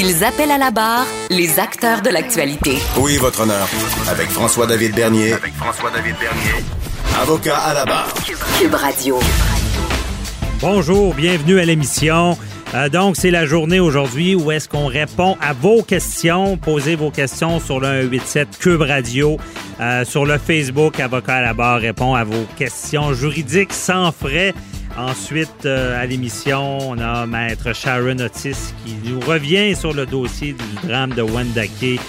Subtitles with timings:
[0.00, 2.78] Ils appellent à la barre les acteurs de l'actualité.
[2.98, 3.66] Oui, votre honneur.
[4.08, 5.32] Avec François-David Bernier.
[5.32, 6.64] Avec François-David Bernier.
[7.20, 8.14] Avocat à la barre.
[8.60, 9.18] Cube Radio.
[10.60, 12.38] Bonjour, bienvenue à l'émission.
[12.74, 16.56] Euh, donc, c'est la journée aujourd'hui où est-ce qu'on répond à vos questions.
[16.56, 19.36] Posez vos questions sur le 187 Cube Radio.
[19.80, 24.54] Euh, sur le Facebook, Avocat à la barre répond à vos questions juridiques sans frais.
[24.98, 30.54] Ensuite, euh, à l'émission, on a Maître Sharon Otis qui nous revient sur le dossier
[30.54, 32.00] du drame de Wendake.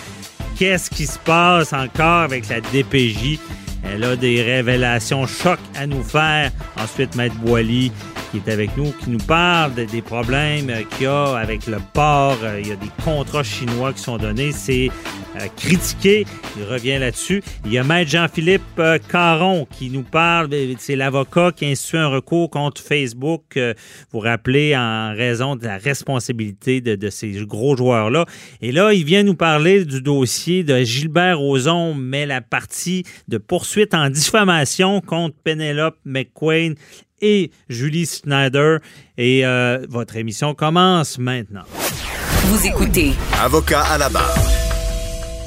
[0.57, 3.37] Qu'est-ce qui se passe encore avec la DPJ?
[3.83, 6.51] Elle a des révélations chocs à nous faire.
[6.81, 7.91] Ensuite, Maître Boily
[8.31, 11.77] qui est avec nous, qui nous parle des problèmes euh, qu'il y a avec le
[11.93, 12.37] port.
[12.43, 14.51] Euh, il y a des contrats chinois qui sont donnés.
[14.51, 14.89] C'est
[15.35, 16.25] euh, critiqué.
[16.57, 17.41] Il revient là-dessus.
[17.65, 20.49] Il y a Maître Jean-Philippe Caron qui nous parle.
[20.77, 23.59] C'est l'avocat qui a institué un recours contre Facebook.
[24.11, 28.25] Vous rappelez en raison de la responsabilité de, de ces gros joueurs-là.
[28.61, 33.37] Et là, il vient nous parler du dossier de Gilbert Rozon, mais la partie de
[33.37, 36.75] poursuite en diffamation contre Penelope McQueen
[37.21, 38.77] et Julie Snyder.
[39.17, 41.63] Et euh, votre émission commence maintenant.
[42.45, 43.11] Vous écoutez.
[43.39, 44.37] Avocat à la barre.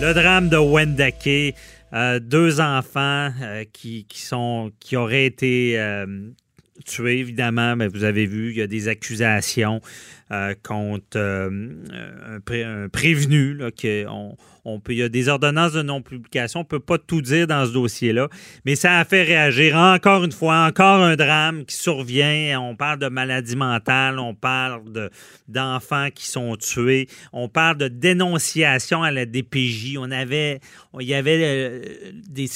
[0.00, 1.54] Le drame de Wendake.
[1.94, 5.78] Euh, deux enfants euh, qui, qui, sont, qui auraient été
[6.86, 9.80] tués, évidemment, mais vous avez vu, il y a des accusations
[10.62, 13.58] contre un, prévenu.
[13.80, 16.60] Qu'on, on peut, il y a des ordonnances de non-publication.
[16.60, 18.28] On ne peut pas tout dire dans ce dossier-là.
[18.64, 19.76] Mais ça a fait réagir.
[19.76, 22.60] Encore une fois, encore un drame qui survient.
[22.60, 24.20] On parle de maladie mentale.
[24.20, 25.10] On parle de,
[25.48, 27.08] d'enfants qui sont tués.
[27.32, 29.96] On parle de dénonciation à la DPJ.
[29.98, 30.60] On avait,
[31.00, 31.82] il y avait euh,
[32.28, 32.48] des,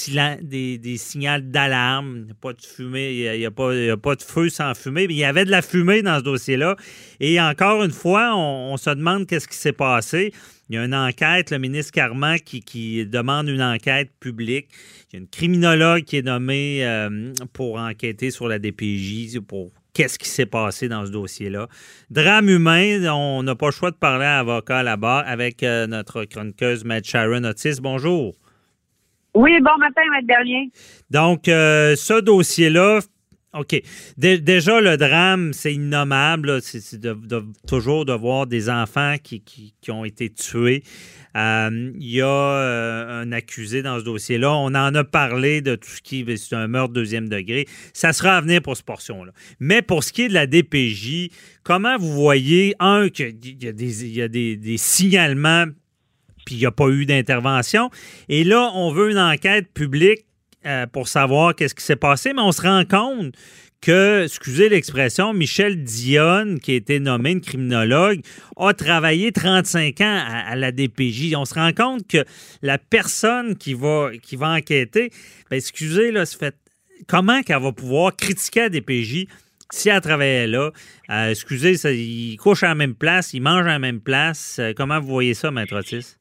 [0.43, 2.19] des, des signaux d'alarme.
[2.19, 3.13] Il n'y a pas de fumée.
[3.15, 5.09] Il n'y a, a pas de feu sans fumée.
[5.09, 6.77] Mais il y avait de la fumée dans ce dossier-là.
[7.19, 10.33] Et encore une fois, on se demande qu'est-ce qui s'est passé.
[10.69, 14.69] Il y a une enquête, le ministre Carman qui, demande une enquête publique.
[15.09, 19.71] Il y a une criminologue qui est nommée euh, pour enquêter sur la DPJ, pour
[19.95, 21.69] qu'est-ce qui s'est passé dans ce dossier-là.
[22.11, 26.25] Drame humain, on n'a pas le choix de parler à avocat là-bas avec euh, notre
[26.25, 27.81] chroniqueuse, Matt Sharon Otis.
[27.81, 28.35] Bonjour.
[29.35, 30.71] Oui, bon matin, Maître Bernier.
[31.11, 33.01] Donc, euh, ce dossier-là,
[33.59, 33.81] OK.
[34.17, 36.61] déjà, le drame, c'est innommable.
[36.63, 37.01] C'est
[37.67, 40.83] toujours de voir des enfants qui, ont été tués.
[41.37, 44.55] Euh, il y a euh, un accusé dans ce dossier-là.
[44.55, 47.67] On en a parlé de tout ce qui est un meurtre deuxième degré.
[47.93, 49.33] Ça sera à venir pour cette portion-là.
[49.61, 51.31] Mais pour ce qui est de la DPJ,
[51.63, 55.67] comment vous voyez, un, qu'il y a des, y a des signalements
[56.47, 57.91] puis il n'y a pas eu d'intervention.
[58.31, 60.26] Et là, on veut une enquête publique
[60.67, 63.35] euh, pour savoir qu'est-ce qui s'est passé, mais on se rend compte
[63.81, 68.21] que, excusez l'expression, Michel Dionne, qui a été nommé une criminologue,
[68.57, 71.35] a travaillé 35 ans à, la DPJ.
[71.37, 72.25] On se rend compte que
[72.63, 75.11] la personne qui va, qui va enquêter,
[75.51, 76.25] ben, excusez, là,
[77.07, 79.27] comment qu'elle va pouvoir critiquer la DPJ
[79.71, 80.71] si elle travaillait là?
[81.11, 84.57] Euh, excusez, ça, il couche à la même place, il mange à la même place.
[84.59, 86.17] Euh, comment vous voyez ça, Maître Otis?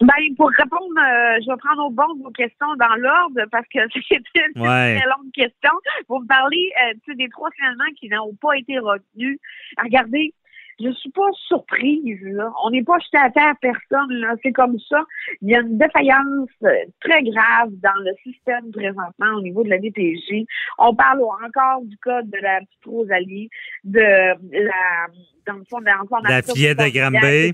[0.00, 3.80] Ben, pour répondre, euh, je vais prendre au bon vos questions dans l'ordre parce que
[4.08, 5.72] c'est une très longue question.
[6.08, 9.40] Vous me parlez euh, des trois finalement qui n'ont pas été retenus.
[9.82, 10.34] Regardez,
[10.78, 12.20] je suis pas surprise.
[12.22, 12.52] Là.
[12.64, 14.12] On n'est pas jeté à terre personne.
[14.12, 14.36] Là.
[14.44, 15.04] C'est comme ça.
[15.42, 19.70] Il y a une défaillance euh, très grave dans le système présentement au niveau de
[19.70, 20.46] la DPJ.
[20.78, 23.50] On parle encore du code de la petite Rosalie,
[23.82, 25.06] de la
[25.44, 27.52] dans le fond de l'enfant La fillette de Granby.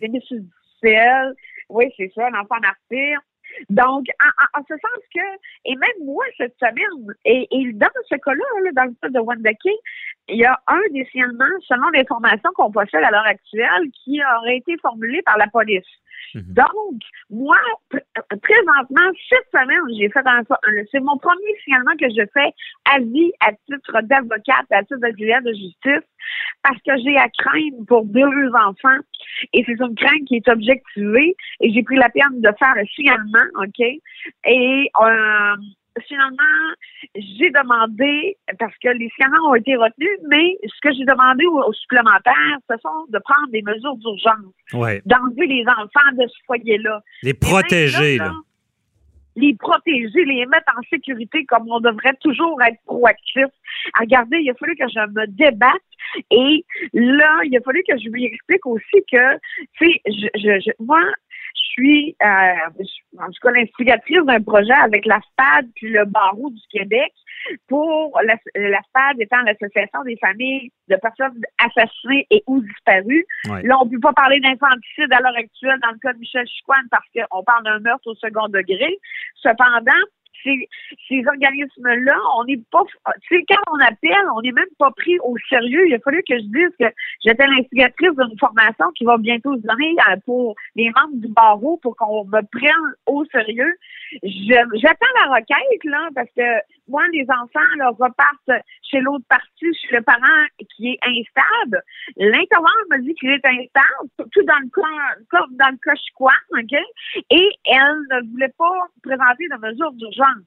[1.69, 3.19] Oui, c'est ça, l'enfant martyr.
[3.71, 4.07] Donc,
[4.55, 5.21] en, ce sens que,
[5.65, 9.59] et même moi, cette semaine, et, dans ce cas-là, dans le cas de Wendake,
[10.29, 14.57] il y a un des signalements, selon l'information qu'on possède à l'heure actuelle, qui aurait
[14.57, 15.87] été formulé par la police.
[16.35, 16.55] Mhm.
[16.55, 17.01] Donc,
[17.31, 17.57] moi,
[18.43, 20.43] présentement, cette semaine, j'ai fait un,
[20.91, 22.53] c'est mon premier signalement que je fais
[22.85, 26.09] à vie à titre d'avocate, à titre d'auxiliaire de justice,
[26.63, 28.99] parce que j'ai à craindre pour deux enfants,
[29.53, 32.85] et c'est une crainte qui est objectivée, et j'ai pris la peine de faire un
[32.87, 33.81] signalement, OK?
[34.47, 35.57] Et euh,
[36.03, 36.43] finalement,
[37.15, 41.73] j'ai demandé, parce que les scanner ont été retenus, mais ce que j'ai demandé aux,
[41.73, 47.01] supplémentaires, ce sont de prendre des mesures d'urgence, d'enlever les enfants de ce foyer-là.
[47.23, 48.33] Les protéger, là.
[49.37, 53.47] les protéger, les mettre en sécurité comme on devrait toujours être proactif.
[53.99, 55.73] Regardez, il a fallu que je me débatte
[56.31, 59.37] et là, il a fallu que je lui explique aussi que,
[59.79, 61.01] tu sais, je, je, moi,
[61.55, 62.83] je suis, euh,
[63.19, 67.13] en tout cas, l'instigatrice d'un projet avec la SPAD puis le Barreau du Québec
[67.69, 73.27] pour la, la SPAD étant l'association des familles de personnes assassinées et ou disparues.
[73.45, 76.47] Là, on ne peut pas parler d'infanticide à l'heure actuelle dans le cas de Michel
[76.47, 78.99] Chicoine parce qu'on parle d'un meurtre au second degré.
[79.37, 79.93] Cependant,
[80.43, 82.83] ces, organismes-là, on n'est pas,
[83.23, 85.87] tu sais, quand on appelle, on n'est même pas pris au sérieux.
[85.87, 86.87] Il a fallu que je dise que
[87.25, 91.79] j'étais l'instigatrice d'une formation qui va bientôt se donner euh, pour les membres du barreau
[91.79, 93.75] pour qu'on me prenne au sérieux.
[94.23, 96.43] J'attends la requête, là, parce que
[96.89, 100.45] moi, les enfants, là, repartent chez l'autre partie, chez le parent
[100.77, 101.83] qui est instable.
[102.17, 105.95] L'intervenant me dit qu'il est instable, tout dans le cas, dans le cas
[106.53, 106.79] OK?
[107.31, 110.45] Et elle ne voulait pas présenter de mesures d'urgence.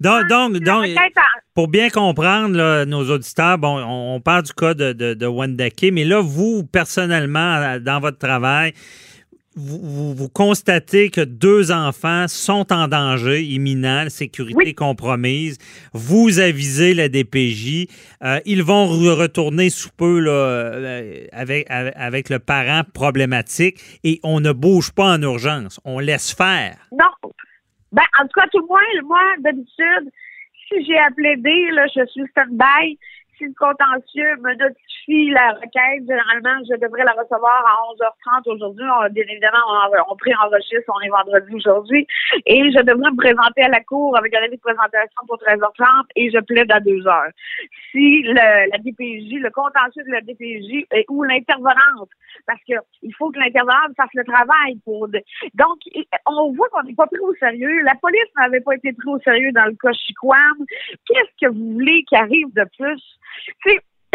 [0.00, 0.86] Donc, donc, donc
[1.54, 6.04] pour bien comprendre, nos auditeurs, bon, on, parle du cas de, de, de Wendake, mais
[6.04, 8.72] là, vous, personnellement, dans votre travail,
[9.56, 15.58] vous, vous, constatez que deux enfants sont en danger imminent, sécurité compromise.
[15.94, 17.86] Vous avisez la DPJ.
[18.22, 24.40] Euh, ils vont retourner sous peu là, euh, avec, avec le parent problématique et on
[24.40, 25.80] ne bouge pas en urgence.
[25.84, 26.76] On laisse faire.
[26.92, 27.32] Non.
[27.92, 30.12] Ben, en tout cas, tout le moins, moi, d'habitude,
[30.68, 32.98] si j'ai appelé D, là, je suis stand-by
[33.38, 38.84] si le contentieux me notifie la requête, généralement, je devrais la recevoir à 11h30 aujourd'hui.
[39.10, 42.06] Bien évidemment, on, on pré-enregistre, on est vendredi aujourd'hui.
[42.46, 46.06] Et je devrais me présenter à la cour avec un avis de présentation pour 13h30
[46.16, 47.30] et je plaide à 2h.
[47.92, 52.10] Si la DPJ, le contentieux de la DPJ ou l'intervenante,
[52.46, 55.08] parce que il faut que l'intervenante fasse le travail pour...
[55.08, 55.78] Donc,
[56.26, 57.82] on voit qu'on n'est pas pris au sérieux.
[57.82, 60.66] La police n'avait pas été pris au sérieux dans le cas Chiquam.
[61.06, 63.02] Qu'est-ce que vous voulez qui arrive de plus?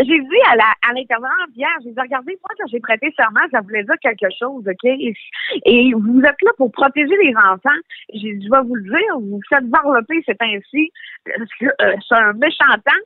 [0.04, 3.42] J'ai dit à la à l'intervenante hier, j'ai dit regardez, moi quand j'ai prêté serment,
[3.52, 4.84] ça voulait dire quelque chose, OK?
[4.86, 7.80] Et, vous êtes là pour protéger les enfants.
[8.14, 10.92] J'ai dit, je vais vous le dire, vous faites varloper, c'est ainsi.
[11.28, 13.04] Euh, c'est un méchant temps.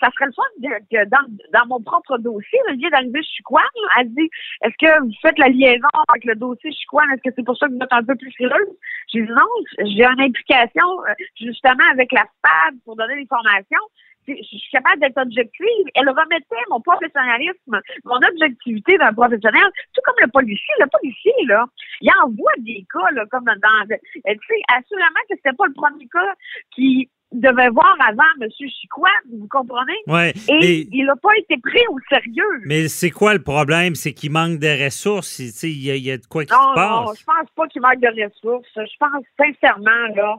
[0.00, 3.64] Ça serait le fun que dans, dans mon propre dossier, le lien d'arriver chez Chicoine,
[3.98, 4.30] elle dit
[4.62, 7.10] Est-ce que vous faites la liaison avec le dossier Chicoine?
[7.12, 8.76] Est-ce que c'est pour ça que vous êtes un peu plus frileuse?
[9.12, 9.48] J'ai dit non,
[9.78, 13.86] j'ai une implication euh, justement avec la SPAD pour donner des formations
[14.28, 15.86] je suis capable d'être objective.
[15.94, 20.74] Elle remettait mon professionnalisme, mon objectivité d'un professionnel, tout comme le policier.
[20.80, 21.64] Le policier, là,
[22.00, 23.86] il envoie des cas, là, comme dans...
[23.88, 26.34] Tu sais, assurément que c'était pas le premier cas
[26.74, 28.48] qui devait voir avant M.
[28.58, 29.98] Chicoine, vous comprenez?
[30.06, 32.62] Ouais, et, il n'a pas été pris au sérieux.
[32.64, 33.94] Mais c'est quoi le problème?
[33.94, 35.38] C'est qu'il manque de ressources.
[35.38, 36.90] Il y, a, il y a de quoi qui se passe?
[36.90, 38.68] Non, je pense pas qu'il manque de ressources.
[38.74, 40.36] Je pense sincèrement, là,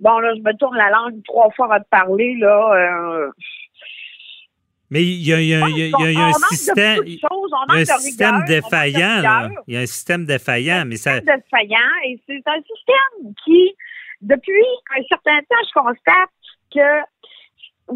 [0.00, 2.72] Bon, là, je me tourne la langue trois fois à te parler, là.
[2.74, 3.30] Euh,
[4.90, 7.02] mais il y a, y a, y a, y a un système,
[7.68, 9.48] un système défaillant.
[9.66, 11.12] Il y a un système défaillant, mais ça.
[11.12, 13.74] Un système défaillant, et c'est un système qui,
[14.22, 14.64] depuis
[14.96, 16.30] un certain temps, je constate
[16.74, 17.00] que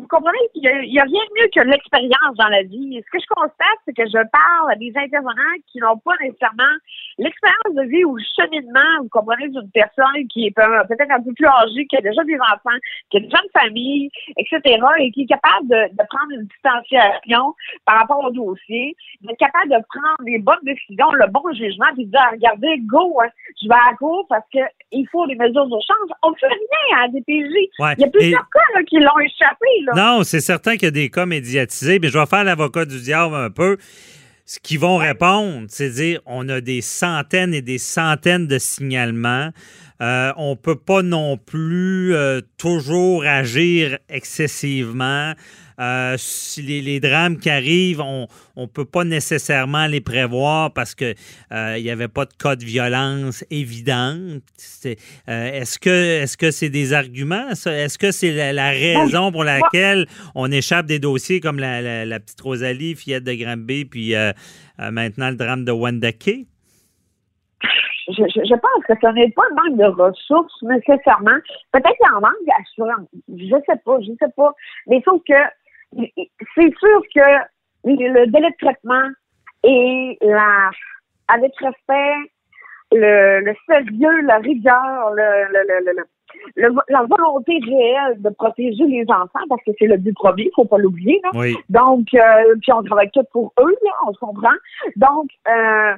[0.01, 3.01] vous comprenez, il n'y a, rien de mieux que l'expérience dans la vie.
[3.05, 6.75] Ce que je constate, c'est que je parle à des intervenants qui n'ont pas nécessairement
[7.19, 11.33] l'expérience de vie ou le cheminement, vous comprenez, d'une personne qui est peut-être un peu
[11.33, 12.79] plus âgée, qui a déjà des enfants,
[13.11, 14.61] qui a déjà une famille, etc.,
[14.99, 17.55] et qui est capable de, prendre une distanciation
[17.85, 22.07] par rapport au dossier, d'être capable de prendre les bonnes décisions, le bon jugement, puis
[22.07, 23.29] de dire, regardez, go, hein,
[23.63, 26.11] je vais à court parce qu'il faut des mesures d'urgence.
[26.23, 27.55] On ne fait rien à la DPJ.
[27.99, 29.67] Il y a plusieurs cas qui l'ont échappé.
[29.95, 33.01] Non, c'est certain qu'il y a des cas médiatisés, mais je vais faire l'avocat du
[33.01, 33.77] diable un peu.
[34.45, 39.51] Ce qu'ils vont répondre, c'est dire on a des centaines et des centaines de signalements.
[40.03, 45.33] Euh, on ne peut pas non plus euh, toujours agir excessivement.
[45.79, 46.17] Euh,
[46.59, 51.15] les, drames qui arrivent, on ne peut pas nécessairement les prévoir parce qu'il
[51.53, 54.43] euh, n'y avait pas de cas de violence évidente.
[55.27, 55.79] Est-ce
[56.37, 57.51] que c'est des arguments?
[57.51, 62.95] Est-ce que c'est la, raison pour laquelle on échappe des dossiers comme la, petite Rosalie,
[62.95, 64.15] fillette de Granby, puis
[64.79, 66.47] maintenant le drame de Wendake?
[68.09, 71.39] Je, je, pense que ce n'est pas un manque de ressources nécessairement.
[71.73, 73.09] Peut-être qu'il y en manque d'assurance.
[73.29, 74.53] Je sais pas, je sais pas.
[74.87, 75.35] Mais sauf que
[76.55, 77.21] c'est sûr que
[77.85, 79.09] le délai de traitement
[79.65, 80.71] et la,
[81.29, 82.31] avec respect,
[82.93, 86.05] le, le sérieux, la rigueur, le,
[86.57, 90.65] la volonté réelle de protéger les enfants, parce que c'est le but premier, il faut
[90.65, 91.21] pas l'oublier.
[91.35, 91.57] Oui.
[91.69, 94.55] Donc, euh, puis on travaille tout pour eux, là, on se comprend.
[94.97, 95.95] Donc, euh,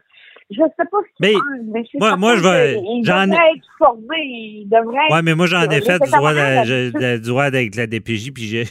[0.50, 1.33] je sais pas ce Mais,
[1.73, 2.75] mais c'est moi- moi, je vais-
[3.05, 6.33] j'en être formés, ils devraient Oui, mais moi, j'en ai fait du droit,
[6.64, 8.64] je- du avec la DPJ, puis je,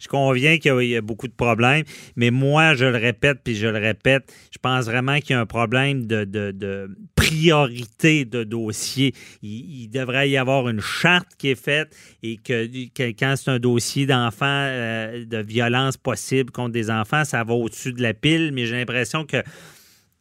[0.00, 1.84] je conviens qu'il y a- il y a beaucoup de problèmes.
[2.16, 5.40] Mais moi, je le répète, puis je le répète, je pense vraiment qu'il y a
[5.40, 9.14] un problème de, de- de priorité de dossier.
[9.42, 13.50] Il, il devrait y avoir une charte qui est faite et que, que quand c'est
[13.50, 18.14] un dossier d'enfants, euh, de violence possible contre des enfants, ça va au-dessus de la
[18.14, 18.50] pile.
[18.52, 19.36] Mais j'ai l'impression que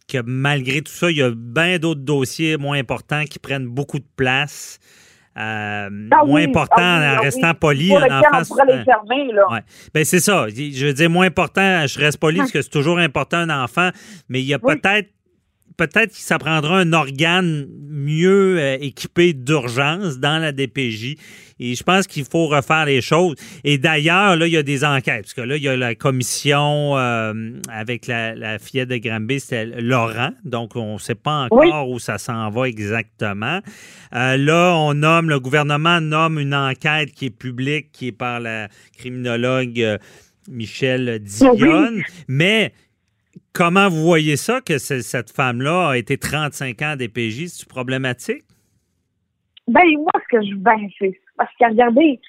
[0.09, 3.99] que malgré tout ça, il y a bien d'autres dossiers moins importants qui prennent beaucoup
[3.99, 4.79] de place.
[5.37, 7.25] Euh, Ah moins important ah oui, en ah oui.
[7.25, 7.87] restant poli.
[7.89, 9.51] pour lesquels enfant, on pourrait c'est- les fermer, là.
[9.51, 9.59] Ouais.
[9.93, 10.47] Ben c'est ça.
[10.49, 13.89] Je veux dire, moins important, je reste poli parce que c'est toujours important un enfant,
[14.27, 15.09] mais il y a peut-être
[15.79, 21.15] peut-être que ça prendra un organe mieux euh, équipé d'urgence dans la DPJ.
[21.61, 23.35] Et je pense qu'il faut refaire les choses.
[23.63, 25.23] Et d'ailleurs, là, il y a des enquêtes.
[25.23, 27.33] Parce que là, il y a la commission euh,
[27.71, 30.31] avec la, la fillette de Granby, c'était Laurent.
[30.43, 33.59] Donc, on ne sait pas encore où ça s'en va exactement.
[34.13, 38.41] Euh, là, on nomme, le gouvernement nomme une enquête qui est publique, qui est par
[38.41, 38.67] la
[38.97, 39.97] criminologue
[40.49, 42.03] Michel Dionne.
[42.27, 42.73] Mais
[43.53, 47.47] comment vous voyez ça, que ce- cette femme-là a été 35 ans à DPJ?
[47.47, 48.43] C'est problématique?
[49.67, 50.55] Ben, moi, ce que je.
[50.55, 51.19] Ben, c'est.
[51.37, 52.19] Parce que, regardez,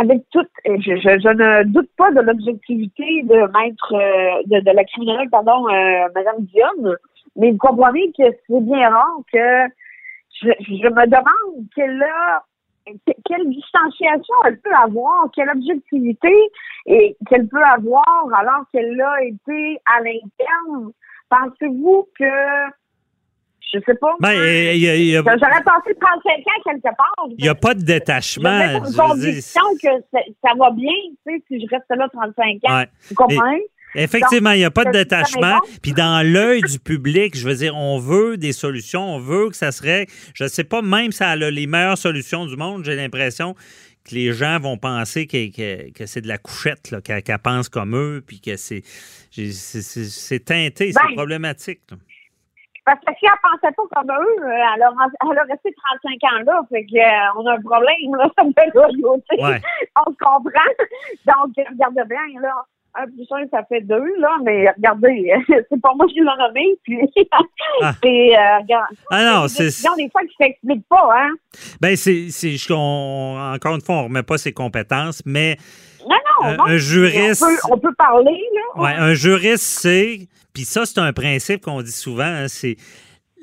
[0.00, 0.46] avec tout.
[0.64, 0.70] Je,
[1.32, 3.92] ne doute pas de l'objectivité de maître.
[3.94, 6.96] euh, de, de la criminologue, pardon, euh, Mme Dionne,
[7.36, 9.68] mais vous comprenez que c'est bien rare que.
[10.40, 12.44] Je, je me demande quelle a.
[12.86, 16.32] que- Quelle distanciation elle peut avoir, quelle objectivité
[16.86, 20.92] et qu'elle peut avoir alors qu'elle a été à l'interne.
[21.30, 22.24] Pensez-vous que
[23.72, 24.14] je sais pas.
[24.20, 24.28] Ben,
[25.16, 27.26] a- J'aurais passé 35 ans quelque part.
[27.38, 28.58] il n'y a pas de détachement.
[28.58, 30.92] mets une conviction que ça, ça va bien,
[31.26, 32.76] tu sais, si je reste là 35 ans.
[32.78, 32.88] Ouais.
[33.08, 33.62] Vous comprenez?
[33.94, 35.58] Effectivement, il n'y a pas de détachement.
[35.58, 39.50] ça, Puis dans l'œil du public, je veux dire, on veut des solutions, on veut
[39.50, 42.56] que ça serait, je ne sais pas, même si ça a les meilleures solutions du
[42.56, 43.54] monde, j'ai l'impression
[44.04, 47.94] que les gens vont penser que, que- que c'est de la couchette, qu'elle pense comme
[47.94, 48.82] eux, puis que c'est
[50.44, 51.80] teinté, c'est Ben, problématique.
[51.90, 51.96] là.
[52.84, 54.90] Parce que si elle pensait pas comme eux, euh, elle a,
[55.30, 55.70] elle a resté
[56.02, 56.62] 35 ans là.
[56.68, 59.36] Fait que, euh, on a un problème, là, de loyauté.
[59.38, 59.60] Ouais.
[60.04, 60.72] On se comprend.
[61.26, 62.54] Donc, regardez bien, là.
[62.94, 66.76] Un plus un, ça fait deux, là, mais regardez, c'est pas moi qui l'ai nommé,
[66.82, 66.98] puis
[67.80, 67.94] Ah.
[68.02, 69.82] c'est, euh, regarde, Ah non, des c'est.
[69.96, 71.30] des fois, qui s'expliquent pas, hein.
[71.80, 72.28] Ben, c'est.
[72.70, 75.56] Encore une fois, on ne remet pas ses compétences, mais
[76.06, 76.64] Non, non, Un- non.
[76.66, 78.42] un juriste- On peut, on peut parler,
[78.76, 78.82] là.
[78.82, 80.28] Ouais, un juriste, c'est.
[80.52, 82.76] Puis ça, c'est un principe qu'on dit souvent, hein, c'est.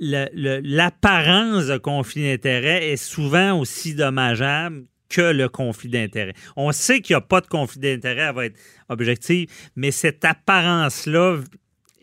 [0.01, 6.34] L'apparence de conflit d'intérêt est souvent aussi dommageable que le conflit d'intérêt.
[6.56, 10.24] On sait qu'il n'y a pas de conflit d'intérêt, elle va être objective, mais cette
[10.24, 11.38] apparence-là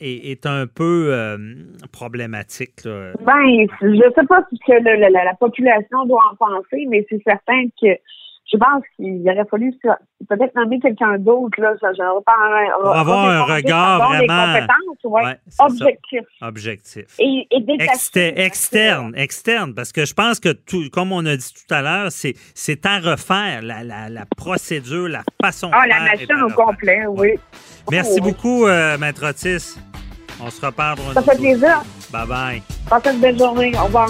[0.00, 1.38] est, un peu euh,
[1.92, 2.84] problématique.
[2.84, 3.12] là.
[3.20, 7.88] Ben, je sais pas ce que la population doit en penser, mais c'est certain que
[8.52, 9.74] je pense qu'il aurait fallu
[10.28, 11.74] peut-être nommer quelqu'un d'autre, là.
[11.80, 11.88] Ça,
[12.76, 15.24] un, Pour avoir un regard des vraiment- compétences, ouais.
[15.24, 15.64] Ouais, c'est ça.
[15.66, 16.20] Objectif.
[16.42, 17.04] Objectif.
[17.18, 17.60] Et, et
[18.46, 22.12] externe, externe, parce que je pense que tout, comme on a dit tout à l'heure,
[22.12, 22.34] c'est,
[22.86, 27.34] à refaire la, la, la procédure, la façon Ah, de la machine au complet, oui.
[27.90, 28.32] Merci Oh, oui.
[28.32, 29.76] beaucoup, euh, Maître Otis.
[30.40, 31.82] On se reparle pour une Ça fait plaisir.
[32.12, 32.62] Bye bye.
[32.90, 33.72] Passez une belle journée.
[33.80, 34.08] Au revoir.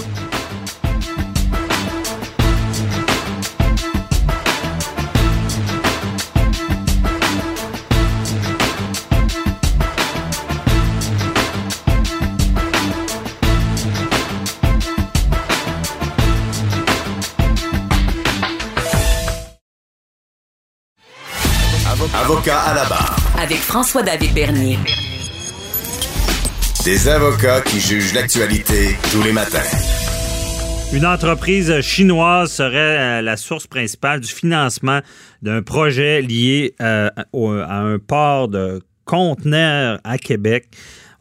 [22.22, 23.16] Avocat à la barre.
[23.40, 24.78] Avec François-David Bernier.
[26.84, 29.58] Des avocats qui jugent l'actualité tous les matins.
[30.92, 35.00] Une entreprise chinoise serait euh, la source principale du financement
[35.42, 40.68] d'un projet lié euh, au- à un port de conteneurs à Québec.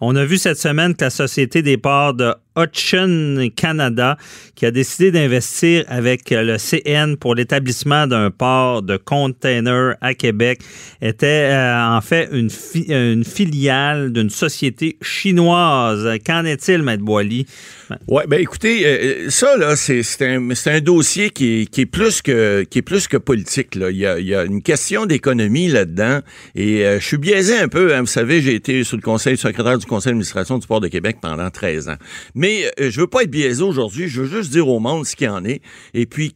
[0.02, 4.18] On a vu cette semaine que la Société des ports de Hutchison Canada,
[4.56, 10.60] qui a décidé d'investir avec le CN pour l'établissement d'un port de containers à Québec,
[11.02, 16.08] était euh, en fait une, fi- une filiale d'une société chinoise.
[16.26, 17.46] Qu'en est-il, Maître Boily?
[18.08, 22.22] Oui, ben écoutez, euh, ça là, c'est un, un dossier qui est, qui est plus
[22.22, 23.76] que qui est plus que politique.
[23.76, 23.92] Là.
[23.92, 26.20] Il, y a, il y a une question d'économie là-dedans.
[26.56, 27.94] Et euh, je suis biaisé un peu.
[27.94, 28.02] hein.
[28.02, 31.18] Vous savez, j'ai été sur le conseil secrétaire du conseil d'administration du port de Québec
[31.22, 31.96] pendant 13 ans.
[32.46, 35.16] Mais euh, je veux pas être biaisé aujourd'hui, je veux juste dire au monde ce
[35.16, 35.64] qu'il en est.
[35.96, 36.32] Et puis,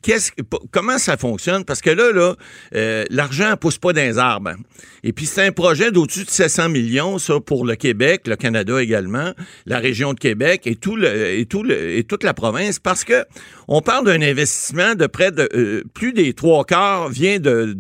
[0.72, 1.66] comment ça fonctionne?
[1.66, 2.34] Parce que là, là,
[2.74, 4.56] euh, l'argent pousse pas dans les arbres.
[5.04, 8.82] Et puis, c'est un projet d'au-dessus de 700 millions, ça, pour le Québec, le Canada
[8.82, 9.34] également,
[9.68, 13.24] la région de Québec et toute la province, parce que
[13.72, 17.76] on parle d'un investissement de près de euh, plus des trois quarts vient de,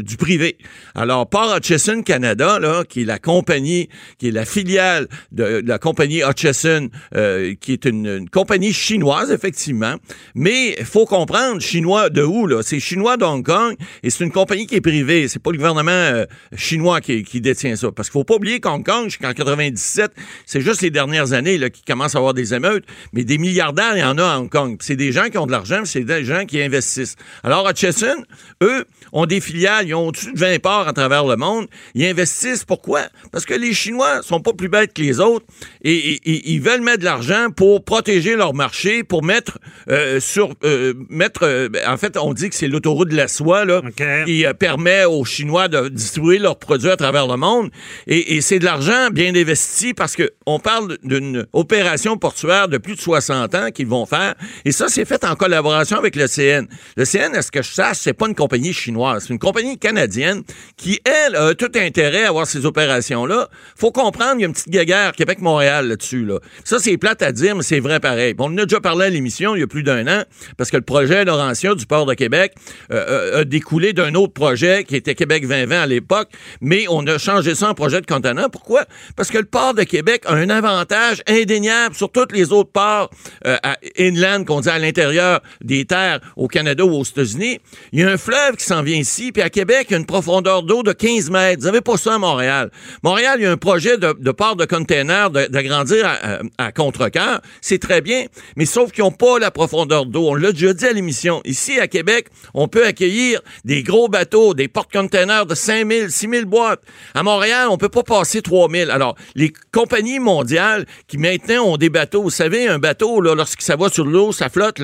[0.00, 0.56] du privé.
[0.94, 3.88] Alors, Port Hutchison Canada, là, qui est la compagnie,
[4.18, 9.96] qui est la filiale de, la compagnie Hutchison, euh, qui est une, compagnie chinoise, effectivement,
[10.36, 12.62] mais il faut comprendre, chinois de où, là?
[12.62, 13.74] C'est chinois d'Hong Kong
[14.04, 15.26] et c'est une compagnie qui est privée.
[15.26, 17.90] C'est pas le gouvernement euh, chinois qui, qui, détient ça.
[17.90, 20.12] Parce qu'il faut pas oublier qu'Hong Kong, jusqu'en 97,
[20.46, 23.96] c'est juste les dernières années là, qui commencent à avoir des émeutes, mais des milliardaires,
[23.96, 24.76] il y en a à Hong Kong.
[24.80, 27.16] C'est des gens qui ont de l'argent, c'est des gens qui investissent.
[27.42, 28.22] Alors, Hutchison,
[28.62, 28.84] eux,
[29.14, 31.66] ont des filiales, ils ont au-dessus de 20 ports à travers le monde.
[31.94, 32.64] Ils investissent.
[32.64, 33.02] Pourquoi?
[33.32, 35.46] Parce que les Chinois sont pas plus bêtes que les autres
[35.82, 36.20] et,
[36.52, 41.44] ils veulent mettre de l'argent pour protéger leur marché, pour mettre euh, sur euh, mettre.
[41.44, 43.80] Euh, en fait, on dit que c'est l'autoroute de la soie là,
[44.26, 47.70] qui permet aux Chinois de distribuer leurs produits à travers le monde.
[48.06, 52.96] Et, c'est de l'argent bien investi parce que on parle d'une opération portuaire de plus
[52.96, 54.34] de 60 ans qu'ils vont faire.
[54.64, 56.66] Et ça, c'est fait en collaboration avec le CN.
[56.96, 60.42] Le CN, est-ce que je sache, c'est pas une compagnie chinoise, c'est une compagnie canadienne
[60.76, 63.48] qui, elle, a tout intérêt à avoir ces opérations-là.
[63.76, 66.24] Faut comprendre, il y a une petite guéguerre Québec-Montréal là-dessus.
[66.24, 66.38] Là.
[66.64, 68.34] Ça, c'est plate à dire, mais c'est vrai pareil.
[68.38, 70.22] on en a déjà parlé à l'émission il y a plus d'un an,
[70.56, 72.54] parce que le projet Laurentien du port de Québec
[72.90, 76.28] euh, euh, a découlé d'un autre projet qui était Québec 2020 à l'époque,
[76.60, 78.48] mais on a changé ça en projet de contenant.
[78.48, 78.84] Pourquoi?
[79.16, 83.10] Parce que le port de Québec a un avantage indéniable sur tous les autres ports
[83.46, 83.56] euh,
[83.98, 87.58] inland, qu'on dit à l'intérieur des terres au Canada ou aux États-Unis.
[87.92, 89.98] Il y a un fleuve qui s'en vient ici, puis à Québec, il y a
[89.98, 91.60] une profondeur d'eau de 15 mètres.
[91.60, 92.70] Vous n'avez pas ça à Montréal.
[93.02, 97.40] Montréal, il y a un projet de, de port de container d'agrandir à, à, contre-cœur.
[97.60, 100.28] C'est très bien, mais sauf qu'ils n'ont pas la profondeur d'eau.
[100.30, 101.40] On l'a déjà dit à l'émission.
[101.44, 106.82] Ici, à Québec, on peut accueillir des gros bateaux, des porte-containers de 5000, 6000 boîtes.
[107.14, 108.90] À Montréal, on peut pas passer 3000.
[108.90, 113.62] Alors, les compagnies mondiales qui maintenant ont des bateaux, vous savez, un bateau, là, lorsque
[113.62, 114.80] ça va sur l'eau, ça flotte,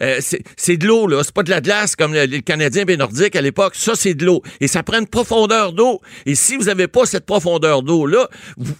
[0.00, 1.22] euh, c'est de l'eau, là.
[1.22, 3.74] C'est pas de la glace comme les Canadiens bien nordiques à l'époque.
[3.74, 4.42] Ça, c'est de l'eau.
[4.60, 6.00] Et ça prend une profondeur d'eau.
[6.24, 8.28] Et si vous n'avez pas cette profondeur d'eau-là,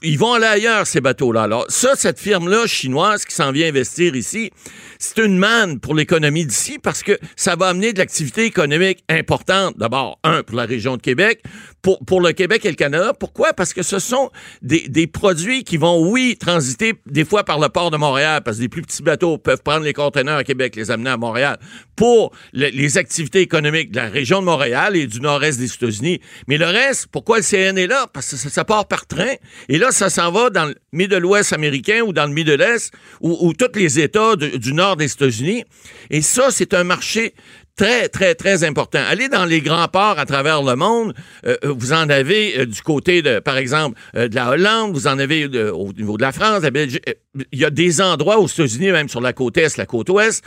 [0.03, 1.43] ils vont aller ailleurs, ces bateaux-là.
[1.43, 4.51] Alors, ça, cette firme-là chinoise qui s'en vient investir ici,
[4.99, 9.77] c'est une manne pour l'économie d'ici parce que ça va amener de l'activité économique importante.
[9.79, 11.43] D'abord, un, pour la région de Québec,
[11.83, 13.13] pour, pour le Québec et le Canada.
[13.19, 13.53] Pourquoi?
[13.53, 14.31] Parce que ce sont
[14.63, 18.57] des, des produits qui vont, oui, transiter des fois par le port de Montréal, parce
[18.57, 21.59] que les plus petits bateaux peuvent prendre les conteneurs à Québec, les amener à Montréal,
[21.95, 26.21] pour les activités économiques de la région de Montréal et du nord-est des États-Unis.
[26.49, 28.07] Mais le reste, pourquoi le CN est là?
[28.13, 29.35] Parce que ça, part par train.
[29.69, 33.79] Et là, ça s'en va dans le Middle-Ouest américain ou dans le Middle-Est ou tous
[33.79, 35.65] les États du nord des États-Unis.
[36.11, 37.35] Et ça, c'est un marché
[37.77, 39.01] très, très, très important.
[39.07, 41.15] Allez dans les grands ports à travers le monde.
[41.47, 45.07] Euh, euh, vous en avez euh, du côté, de, par exemple, de la Hollande, vous
[45.07, 47.05] en avez au niveau de la France, la Belgique.
[47.53, 50.43] Il y a des endroits aux États-Unis, même sur la côte est, la côte ouest.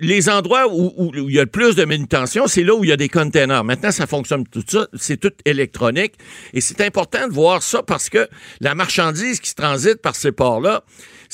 [0.00, 2.92] Les endroits où, il y a le plus de manutention, c'est là où il y
[2.92, 3.62] a des containers.
[3.62, 6.14] Maintenant, ça fonctionne tout ça, c'est tout électronique.
[6.54, 8.26] Et c'est important de voir ça parce que
[8.60, 10.82] la marchandise qui transite par ces ports-là,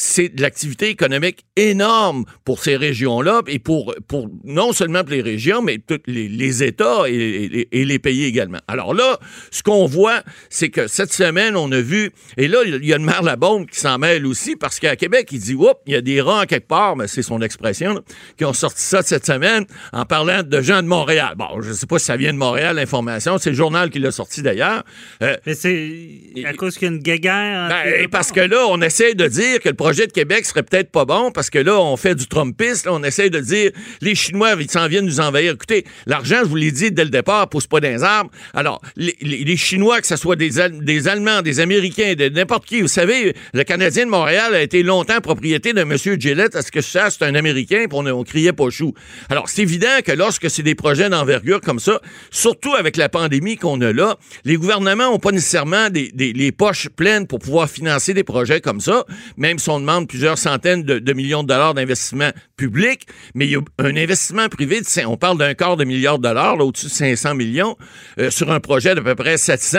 [0.00, 5.22] c'est de l'activité économique énorme pour ces régions-là et pour, pour non seulement pour les
[5.22, 8.60] régions, mais tous les, les, États et, et, les pays également.
[8.68, 9.18] Alors là,
[9.50, 12.96] ce qu'on voit, c'est que cette semaine, on a vu, et là, il y a
[12.96, 15.94] une mère la bombe qui s'en mêle aussi, parce qu'à Québec, il dit, oups, il
[15.94, 18.00] y a des rats quelque part, mais c'est son expression,
[18.36, 21.34] qui ont sorti ça cette semaine en parlant de gens de Montréal.
[21.36, 23.98] Bon, je ne sais pas si ça vient de Montréal, l'information, c'est le journal qui
[23.98, 24.84] l'a sorti d'ailleurs.
[25.24, 27.68] Euh, mais c'est à cause qu'il y a une guéguerre.
[27.68, 30.90] Ben, parce que là, on essaie de dire que le projet de Québec serait peut-être
[30.90, 33.70] pas bon parce que là, on fait du Trumpisme, on essaie de dire
[34.02, 35.54] les Chinois, ils s'en viennent nous envahir.
[35.54, 38.30] Écoutez, l'argent, je vous l'ai dit dès le départ, pousse pas dans les arbres.
[38.52, 42.86] Alors, les, Chinois, que ce soit des, des Allemands, des Américains, de n'importe qui, vous
[42.86, 46.82] savez, le Canadien de Montréal a été longtemps propriété d'un monsieur Gillette, à ce que
[46.82, 48.92] ça, c'est un Américain, puis on, on criait pas chou.
[49.30, 53.56] Alors, c'est évident que lorsque c'est des projets d'envergure comme ça, surtout avec la pandémie
[53.56, 57.70] qu'on a là, les gouvernements ont pas nécessairement des, des, les poches pleines pour pouvoir
[57.70, 59.06] financer des projets comme ça,
[59.38, 64.48] même si on demande plusieurs centaines de, millions de dollars d'investissement public, mais un investissement
[64.48, 67.76] privé, on parle d'un quart de milliard de dollars, au-dessus de 500 millions,
[68.18, 69.78] euh, sur un projet d'à peu près 700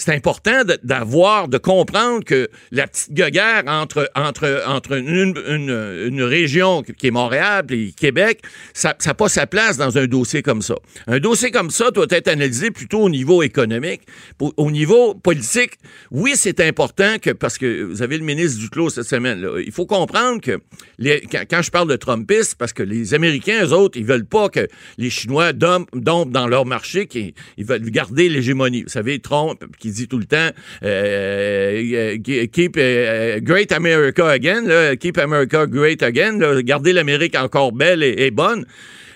[0.00, 6.22] c'est important d'avoir, de comprendre que la petite guerre entre, entre, entre une, une- une
[6.22, 8.42] région qui est Montréal et Québec,
[8.74, 10.76] ça n'a pas sa place dans un dossier comme ça.
[11.08, 14.02] Un dossier comme ça doit être analysé plutôt au niveau économique.
[14.38, 15.72] Au niveau politique,
[16.12, 19.72] oui, c'est important que, parce que vous avez le ministre Duclos cette semaine, là, il
[19.72, 20.60] faut comprendre que
[20.98, 24.48] les- quand, je parle de Trumpistes, parce que les Américains, eux autres, ils veulent pas
[24.48, 28.84] que les Chinois dom- dompent dans leur marché, qu'ils ils veulent garder l'hégémonie.
[28.84, 30.50] Vous savez, Trump, qui dit tout le temps,
[30.82, 37.36] euh, euh, keep euh, great America again, là, keep America great again, là, garder l'Amérique
[37.36, 38.64] encore belle et, et bonne.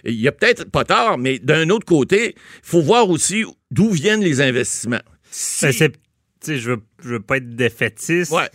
[0.04, 3.90] Il y a peut-être pas tard, mais d'un autre côté, il faut voir aussi d'où
[3.90, 5.02] viennent les investissements.
[5.30, 5.72] Si- Ben,
[6.58, 8.48] je veux, je veux pas être défaitiste, Ouais.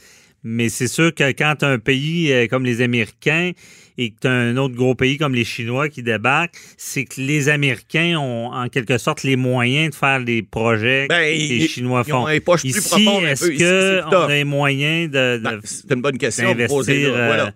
[0.44, 3.52] mais c'est sûr que quand un pays comme les Américains
[3.98, 7.20] et que tu as un autre gros pays comme les Chinois qui débarquent, c'est que
[7.20, 11.60] les Américains ont en quelque sorte les moyens de faire les projets Ben, que ils-
[11.60, 12.28] les Chinois ils ont font.
[12.28, 15.38] les poches plus Ici, est-ce qu'on a les moyens de...
[15.38, 16.54] de- Ben, c'est une bonne question.
[16.54, 17.18] là.
[17.18, 17.54] euh, Voilà.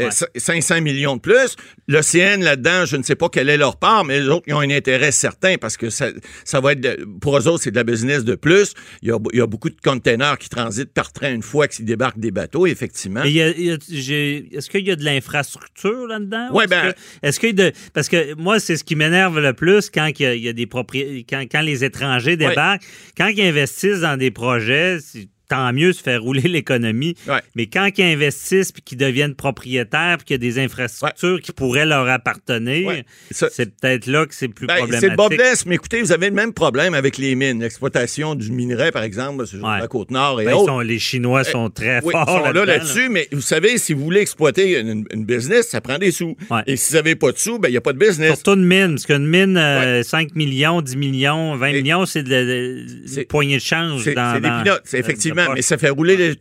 [0.00, 0.10] Euh, ouais.
[0.10, 1.54] c- 500 millions de plus.
[1.86, 4.58] L'OCN, là-dedans, je ne sais pas quelle est leur part, mais les autres, ils ont
[4.60, 6.08] un intérêt certain parce que ça,
[6.44, 8.74] ça va être, de- pour eux autres, c'est de la business de plus.
[9.02, 11.68] Il y a, il y a beaucoup de containers qui transitent par train une fois
[11.68, 13.22] qu'ils débarquent des bateaux, effectivement.
[13.22, 16.50] Est-ce qu'il y a de l'infrastructure là-dedans?
[16.52, 16.64] Ouais,
[17.22, 17.72] Est-ce ben- que- de.
[17.92, 20.48] Parce que moi, c'est ce qui m'énerve le plus quand il y a, il y
[20.48, 22.82] a des propri- quand, quand les étrangers débarquent,
[23.16, 24.98] quand ils investissent dans des projets,
[25.48, 27.14] tant mieux se faire rouler l'économie.
[27.28, 27.40] Ouais.
[27.54, 31.52] Mais quand ils investissent puis qu'ils deviennent propriétaires puis qu'il y a des infrastructures qui
[31.52, 33.04] pourraient leur appartenir, Ouais.
[33.30, 35.10] C'est peut-être là que c'est plus Ben, problématique.
[35.18, 37.60] c'est blesse, mais écoutez, vous avez le même problème avec les mines.
[37.60, 40.66] L'exploitation du minerai, par exemple, sur la Côte-Nord et Ben, autres.
[40.72, 42.76] sont- les Chinois sont très Oui, forts ils sont là là-dedans, là.
[42.78, 46.36] là-dessus, mais vous savez, si vous voulez exploiter une, une business, ça prend des sous.
[46.66, 48.34] Et si vous n'avez pas de sous, ben il n'y a pas de business.
[48.34, 52.22] Surtout une mine, parce qu'une mine, euh, 5 millions, 10 millions, 20 Et- millions, c'est
[52.22, 52.86] de, de-
[53.20, 54.02] une poignée de change.
[54.04, 56.36] C'est des dans- peanuts, effectivement, dans- mais ça fait rouler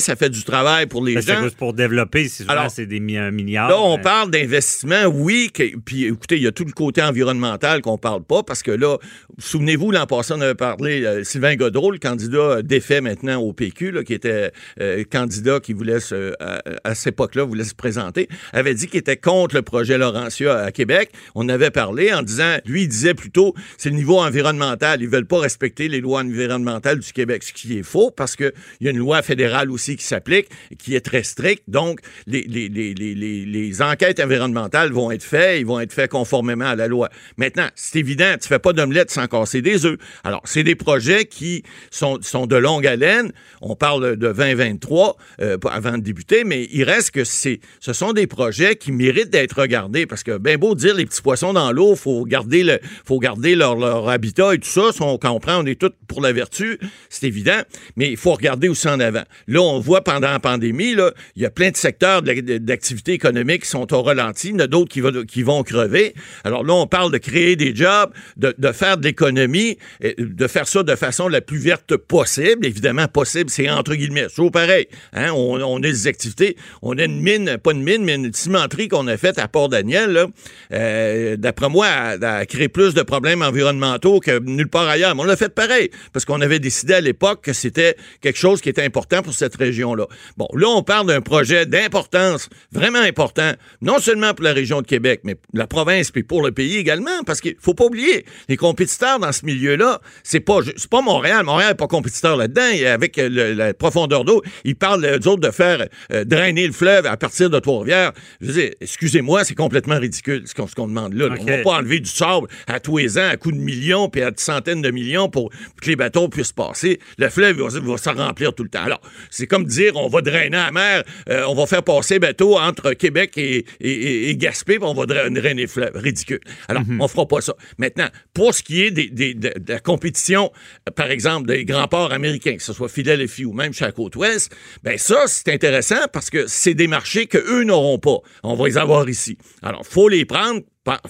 [0.00, 1.42] ça fait du travail pour les Ben, c'est gens.
[1.42, 3.68] juste pour développer, c'est c'est des mi- un milliard.
[3.68, 7.02] Là, on mais- parle d'investissement, oui, que- puis écoutez, il y a tout le côté
[7.02, 8.96] environnemental qu'on parle pas, parce que là,
[9.38, 13.52] souvenez-vous, l'an passé, on avait parlé, euh, Sylvain Godreau, le candidat euh, défait maintenant au
[13.52, 17.74] PQ, là, qui était euh, candidat qui voulait se, à, à cette époque-là, voulait se
[17.74, 21.10] présenter, avait dit qu'il était contre le projet Laurentia à Québec.
[21.34, 25.02] On avait parlé en disant, lui, il disait plutôt, c'est le niveau environnemental.
[25.02, 28.52] Ils veulent pas respecter les lois environnementales du Québec, ce qui est faux, parce qu'il
[28.80, 31.64] y a une loi fédérale aussi qui s'applique, qui est très stricte.
[31.68, 37.08] Donc, les, enquêtes environnementales vont être faites, ils vont être faits conformément à la loi.
[37.36, 39.98] Maintenant, c'est évident, tu fais pas d'omelette sans casser des œufs.
[40.24, 43.32] Alors, c'est des projets qui sont, de longue haleine.
[43.60, 48.12] On parle de 2023 euh, avant de débuter, mais il reste que c'est, ce sont
[48.12, 51.72] des projets qui méritent d'être regardés parce que, ben beau dire, les petits poissons dans
[51.72, 54.90] l'eau, faut le, faut garder leur, habitat et tout ça.
[55.00, 56.78] On comprend, on est tous pour la vertu,
[57.08, 57.60] c'est évident,
[57.96, 59.24] mais il faut regarder aussi en avant.
[59.48, 60.96] Là, on voit pendant la pandémie,
[61.36, 64.60] il y a plein de secteurs d'activité économique qui sont au ralenti, il y en
[64.60, 65.00] a d'autres qui,
[65.42, 66.14] vont- crever.
[66.44, 69.78] Alors là, on parle de créer des jobs, de, faire de l'économie,
[70.18, 72.66] de faire ça de façon la plus verte possible.
[72.66, 74.26] Évidemment, possible, c'est entre guillemets.
[74.34, 74.86] C'est pareil.
[75.12, 75.30] Hein?
[75.32, 76.56] On, a des activités.
[76.82, 80.26] On a une mine, pas une mine, mais une cimenterie qu'on a faite à Port-Daniel.
[80.72, 85.14] Euh, D'après moi, elle a créé plus de problèmes environnementaux que nulle part ailleurs.
[85.14, 88.60] Mais on l'a fait pareil, parce qu'on avait décidé à l'époque que c'était quelque chose
[88.60, 90.06] qui était important pour cette région-là.
[90.36, 94.86] Bon, là, on parle d'un projet d'importance, vraiment important, non seulement pour la région de
[94.86, 98.24] Québec, mais pour la province puis pour le pays également, parce qu'il faut pas oublier,
[98.48, 100.58] les compétiteurs dans ce milieu-là, c'est pas,
[100.90, 101.44] pas Montréal.
[101.44, 102.68] Montréal n'est pas compétiteur là-dedans.
[102.74, 106.66] Et Avec euh, le- la profondeur d'eau, ils parlent, eux autres, de faire euh, drainer
[106.66, 108.12] le fleuve à partir de Trois-Rivières.
[108.40, 111.28] Je veux dire, excusez-moi, c'est complètement ridicule ce qu'on demande là.
[111.30, 111.48] On OK.
[111.48, 114.30] va pas enlever du sable à tous les ans à coups de millions puis à
[114.30, 117.00] de centaines de millions pour que les bateaux puissent passer.
[117.18, 118.82] Le fleuve va, va se remplir tout le temps.
[118.84, 122.58] Alors, c'est comme dire on va drainer la mer, euh, on va faire passer bateau
[122.58, 125.92] entre Québec et, et, et- et Gaspé, puis on va dra- drainer le fleuve.
[125.94, 126.40] Ridicule.
[126.68, 127.54] Alors, on fera pas ça.
[127.78, 130.50] Maintenant, pour ce qui est des, des- de, de la compétition,
[130.96, 134.16] par exemple, des grands ports américains, que ce soit Philadelphie ou même chez la côte
[134.16, 138.18] ouest, ben ça, c'est intéressant parce que c'est des marchés qu'eux n'auront pas.
[138.42, 139.38] On va les avoir ici.
[139.62, 140.60] Alors, faut les prendre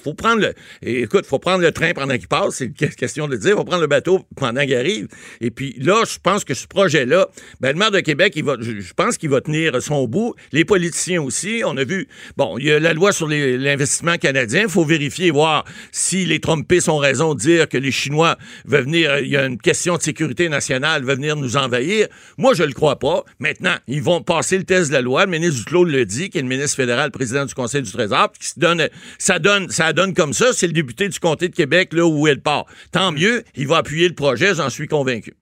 [0.03, 0.55] faut prendre le.
[0.83, 3.57] Écoute, faut prendre le train pendant qu'il passe, c'est une que- question de le dire.
[3.57, 5.09] Faut prendre le bateau pendant qu'il arrive.
[5.41, 7.29] Et puis là, je pense que ce projet-là,
[7.61, 10.35] ben, le maire de Québec, il va, je, pense qu'il va tenir son bout.
[10.53, 11.63] Les politiciens aussi.
[11.65, 14.69] On a vu, bon, il y a la loi sur l'investissement canadien.
[14.69, 19.19] Faut vérifier, voir si les Trumpistes ont raison de dire que les Chinois veulent venir.
[19.19, 22.09] Il y a une question de sécurité nationale, veulent venir nous envahir.
[22.37, 23.25] Moi, je le crois pas.
[23.39, 25.25] Maintenant, ils vont passer le test de la loi.
[25.25, 28.33] Le ministre Duclos le dit, qui est le ministre fédéral, président du Conseil du Trésor,
[28.39, 30.53] qui se donne, ça donne, ça donne comme ça.
[30.53, 32.67] C'est le député du comté de Québec, là où elle part.
[32.91, 35.35] Tant mieux, il va appuyer le projet, j'en suis convaincu.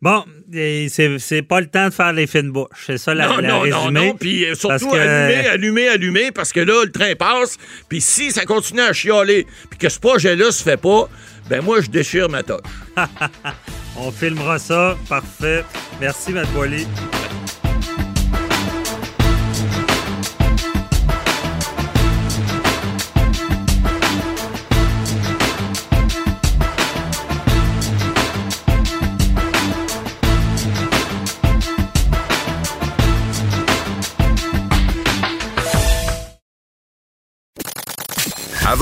[0.00, 2.66] Bon, c'est pas le temps de faire les fines bouches.
[2.86, 6.32] C'est ça la, non, la non, non, non, puis euh, surtout que- allumer, allumer, allumer,
[6.32, 7.56] parce que là, le train passe,
[7.88, 11.08] puis si ça continue à chialer, puis que ce projet-là se fait pas,
[11.48, 12.62] ben moi, je déchire ma toche.
[13.96, 14.96] On filmera ça.
[15.08, 15.64] Parfait.
[16.00, 16.84] Merci, Matt Boily.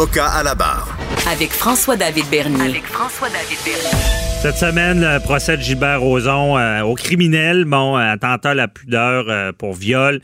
[0.00, 0.96] Avocat à la barre.
[1.30, 2.70] Avec François-David Bernier.
[2.70, 3.98] Avec François-David Bernier.
[4.40, 8.66] Cette semaine, le procès de Gilbert Rozon euh, au criminel, bon, euh, attentat à la
[8.66, 10.22] pudeur euh, pour viol.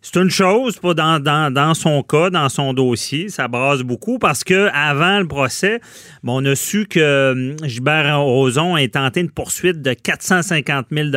[0.00, 4.18] C'est une chose, pas dans, dans, dans son cas, dans son dossier, ça brasse beaucoup
[4.18, 5.82] parce que avant le procès,
[6.22, 11.10] bon, on a su que hum, Gilbert Rozon a tenté une poursuite de 450 000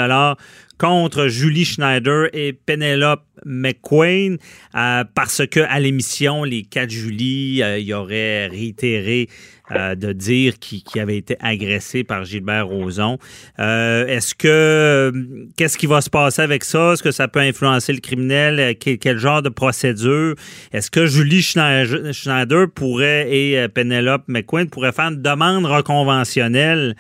[0.82, 4.38] contre Julie Schneider et Penelope McQueen
[4.76, 9.30] euh, parce que à l'émission, les quatre Julie, euh, il aurait réitéré
[9.72, 13.20] euh, de dire qu'il qu'il avait été agressé par Gilbert Rozon.
[13.60, 15.14] Euh, Est-ce que
[15.56, 16.94] qu'est-ce qui va se passer avec ça?
[16.94, 18.76] Est-ce que ça peut influencer le criminel?
[18.78, 20.36] Quel, genre de procédure?
[20.74, 26.96] Est-ce que Julie Schneider, pourrait et Penelope McQueen pourraient faire une demande reconventionnelle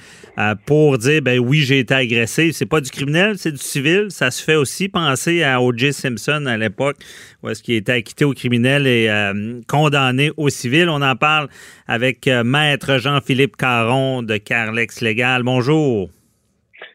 [0.66, 2.52] pour dire ben oui j'ai été agressé.
[2.54, 4.08] C'est pas du criminel, c'est du civil.
[4.10, 4.90] Ça se fait aussi.
[4.90, 5.94] Pensez à O.J.
[5.94, 6.98] Simpson à l'époque
[7.42, 10.90] où est-ce qu'il était acquitté au criminel et euh, condamné au civil.
[10.90, 11.48] On en parle
[11.88, 15.44] avec euh, Maître Jean-Philippe Caron de Carlex Légal.
[15.44, 16.10] Bonjour.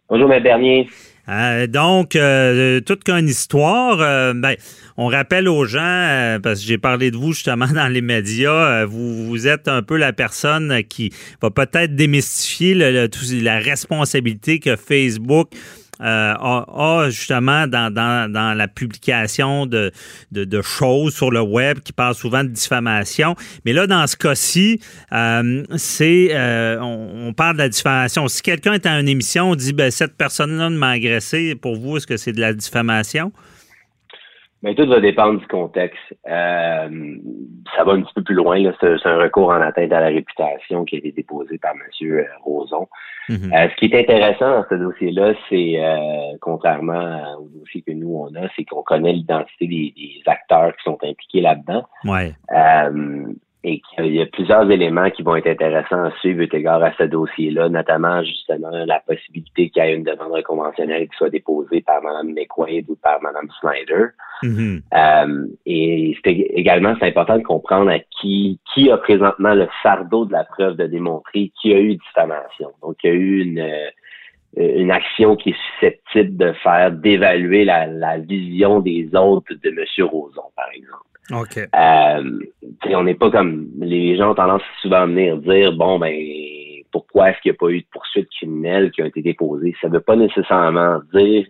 [0.09, 0.43] Bonjour, M.
[0.43, 0.89] Bernier.
[1.29, 4.01] Euh, donc, euh, toute qu'une histoire.
[4.01, 4.55] euh, ben,
[4.97, 9.27] on rappelle aux gens, parce que j'ai parlé de vous justement dans les médias, vous,
[9.27, 11.11] vous êtes un peu la personne qui
[11.43, 15.49] va peut-être démystifier le- le- tout- la responsabilité que Facebook
[16.01, 19.93] euh, a, justement dans, dans, dans la publication de,
[20.33, 23.35] de, choses sur le web qui parlent souvent de diffamation.
[23.65, 24.81] Mais là, dans ce cas-ci,
[25.13, 28.29] euh, c'est euh, on, on parle de la diffamation.
[28.29, 31.97] Si quelqu'un est à une émission, on dit ben, cette personne-là m'a agressé, pour vous,
[31.97, 33.33] est-ce que c'est de la diffamation?
[34.63, 36.01] Mais tout va dépendre du contexte.
[36.27, 37.17] Euh,
[37.77, 38.59] ça va un petit peu plus loin.
[38.81, 42.25] C'est un recours en atteinte à la réputation qui a été déposé par M.
[42.43, 42.89] Roson.
[43.29, 43.53] Mhm.
[43.53, 48.15] Euh, ce qui est intéressant dans ce dossier-là, c'est, euh, contrairement au dossier que nous,
[48.15, 51.85] on a, c'est qu'on connaît l'identité des, des acteurs qui sont impliqués là-dedans.
[52.05, 52.33] Ouais.
[53.69, 56.93] Et qu'il y a plusieurs éléments qui vont être intéressants à suivre eu égard à
[56.97, 61.81] ce dossier-là, notamment justement la possibilité qu'il y ait une demande conventionnelle qui soit déposée
[61.81, 64.07] par Mme McQuaid ou par Mme Snyder.
[64.45, 64.83] Mhm.
[64.95, 70.33] Euh, et également, c'est important de comprendre à qui, qui a présentement le fardeau de
[70.33, 72.71] la preuve de démontrer qui a eu diffamation.
[72.83, 73.91] Donc, il y a eu une, euh,
[74.57, 80.07] une action qui est susceptible de faire d'évaluer la, la vision des autres de M.
[80.07, 81.16] Roson, par exemple.
[81.33, 81.59] OK.
[81.59, 82.39] Euh,
[82.95, 86.15] on n'est pas comme les gens ont tendance souvent à venir dire bon ben
[86.93, 89.75] pourquoi est-ce qu'il n'y a pas eu de poursuites criminelles qui ont été déposées.
[89.81, 91.47] Ça ne veut pas nécessairement dire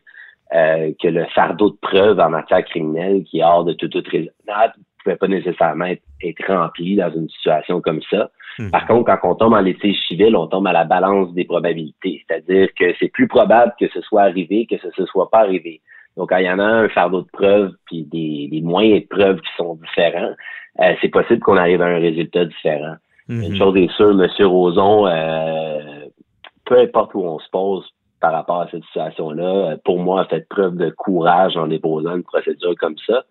[0.54, 4.08] euh, que le fardeau de preuve en matière criminelle qui est hors de toute toute
[4.08, 8.30] raisonnable ne pouvait pas nécessairement être, être rempli dans une situation comme ça.
[8.58, 8.70] Mhm.
[8.70, 12.24] Par contre, quand on tombe en litige civil, on tombe à la balance des probabilités.
[12.26, 15.80] C'est-à-dire que c'est plus probable que ce soit arrivé que ce ne soit pas arrivé.
[16.16, 19.06] Donc, quand il y en a un fardeau de preuve puis des, des moyens de
[19.08, 20.32] preuve qui sont différents,
[20.80, 22.94] euh, c'est possible qu'on arrive à un résultat différent.
[23.28, 23.42] Mhm.
[23.42, 24.26] Une chose est sûre, M.
[24.46, 26.04] Roson, euh,
[26.64, 27.84] peu importe où on se pose
[28.20, 32.16] par rapport à cette situation-là, euh, pour moi, a fait preuve de courage en déposant
[32.16, 33.24] une procédure comme ça,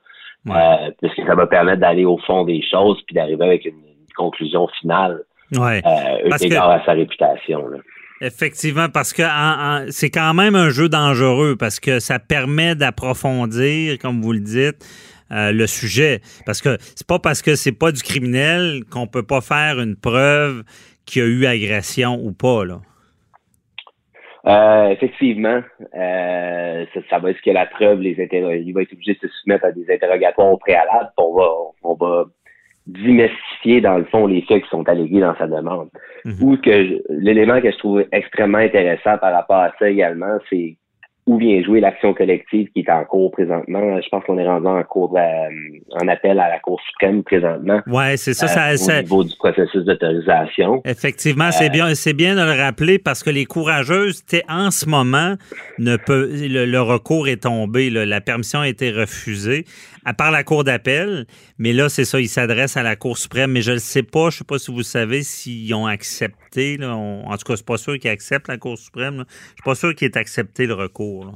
[0.45, 0.53] Ouais.
[0.55, 3.73] euh, parce que ça va permettre d'aller au fond des choses puis d'arriver avec une,
[3.77, 5.23] une conclusion finale
[5.57, 5.81] Ouais.
[5.85, 7.67] euh, Parce que- à sa réputation.
[7.67, 7.77] là.
[8.21, 9.23] Effectivement, parce que
[9.89, 14.85] c'est quand même un jeu dangereux parce que ça permet d'approfondir, comme vous le dites,
[15.31, 16.21] euh, le sujet.
[16.45, 19.95] Parce que c'est pas parce que c'est pas du criminel qu'on peut pas faire une
[19.97, 20.63] preuve
[21.05, 22.63] qu'il y a eu agression ou pas.
[22.63, 22.79] Là.
[24.47, 25.61] Euh, effectivement,
[25.95, 29.27] euh, ça, va être ce que la preuve, les il va être obligé de se
[29.41, 31.47] soumettre à des interrogatoires au préalable, on va,
[31.83, 32.25] on va
[32.87, 35.89] démystifier dans le fond les faits qui sont allégués dans sa demande.
[36.23, 36.35] Mhm.
[36.41, 40.77] Ou que l'élément que je trouve extrêmement intéressant par rapport à ça également, c'est
[41.27, 43.99] où vient jouer l'action collective qui est en cours présentement.
[44.01, 45.49] Je pense qu'on est rendu en cours de la-
[46.01, 47.81] en appel à la Cour suprême présentement.
[47.87, 48.45] Ouais, c'est ça.
[48.45, 50.81] euh, ça, au ça- niveau du processus d'autorisation.
[50.85, 55.35] Effectivement, c'est bien, c'est bien de le rappeler parce que les courageuses, en ce moment,
[55.79, 58.05] ne peut, le, le recours est tombé, là.
[58.05, 59.65] la permission a été refusée,
[60.05, 61.25] à part la cour d'appel.
[61.57, 63.51] Mais là, c'est ça, ils s'adressent à la Cour suprême.
[63.51, 66.77] Mais je ne sais pas, je sais pas si vous savez s'ils ont accepté.
[66.77, 66.95] Là.
[66.95, 69.17] On- en tout cas, c'est pas sûr qu'ils acceptent la Cour suprême.
[69.19, 69.23] là.
[69.29, 71.14] Je suis pas sûr qu'ils aient accepté le recours.
[71.23, 71.31] Là.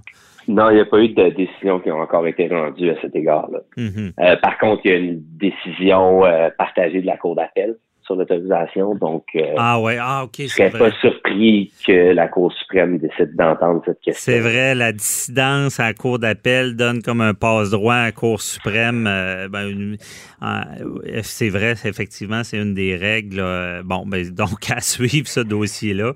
[0.47, 3.15] Non, il n'y a pas eu de décision qui ont encore été rendue à cet
[3.15, 3.59] égard-là.
[3.77, 4.13] Mhm.
[4.19, 7.75] Euh, par contre, il y a une décision euh, partagée de la Cour d'appel
[8.09, 8.95] sur l'autorisation.
[8.95, 10.79] Donc, euh, Ah ouais, ah ok, je serais vrai.
[10.89, 14.33] pas surpris que la Cour suprême décide d'entendre cette question.
[14.33, 18.41] C'est vrai, la dissidence à la Cour d'appel donne comme un passe-droit à la Cour
[18.41, 19.05] suprême.
[19.07, 19.95] euh, ben,
[20.41, 23.43] euh, c'est vrai, effectivement, c'est une des règles.
[23.85, 26.13] Bon, ben, donc à suivre ce dossier-là.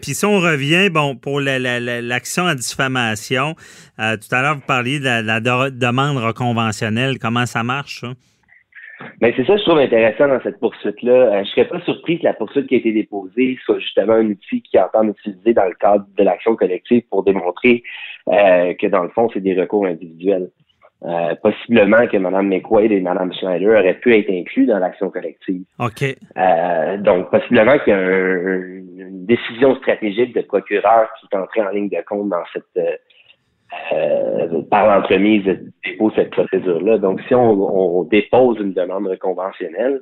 [0.00, 3.54] Puis si on revient, bon, pour la- la- la- l'action à diffamation,
[3.98, 7.18] tout à l'heure, vous parliez de la, la de- demande reconventionnelle.
[7.18, 8.08] Comment ça marche, ça?
[9.20, 11.12] Mais c'est ça que je trouve intéressant dans cette poursuite-là.
[11.12, 14.26] Euh, je serais pas surpris que la poursuite qui a été déposée soit justement un
[14.26, 17.82] outil qui entend utiliser dans le cadre de l'action collective pour démontrer
[18.28, 20.50] euh, que dans le fond, c'est des recours individuels.
[21.04, 25.62] Euh, possiblement que Mme McQuaid et Mme Schneider auraient pu être inclus dans l'action collective.
[25.80, 26.02] OK.
[26.36, 31.60] Euh, donc, possiblement qu'il y a un- une décision stratégique de procureur qui est entrée
[31.62, 32.86] en ligne de compte dans cette
[33.92, 36.98] euh, par l'entremise de dépôt cette procédure-là.
[36.98, 40.00] Donc, si on, on dépose une demande reconventionnelle,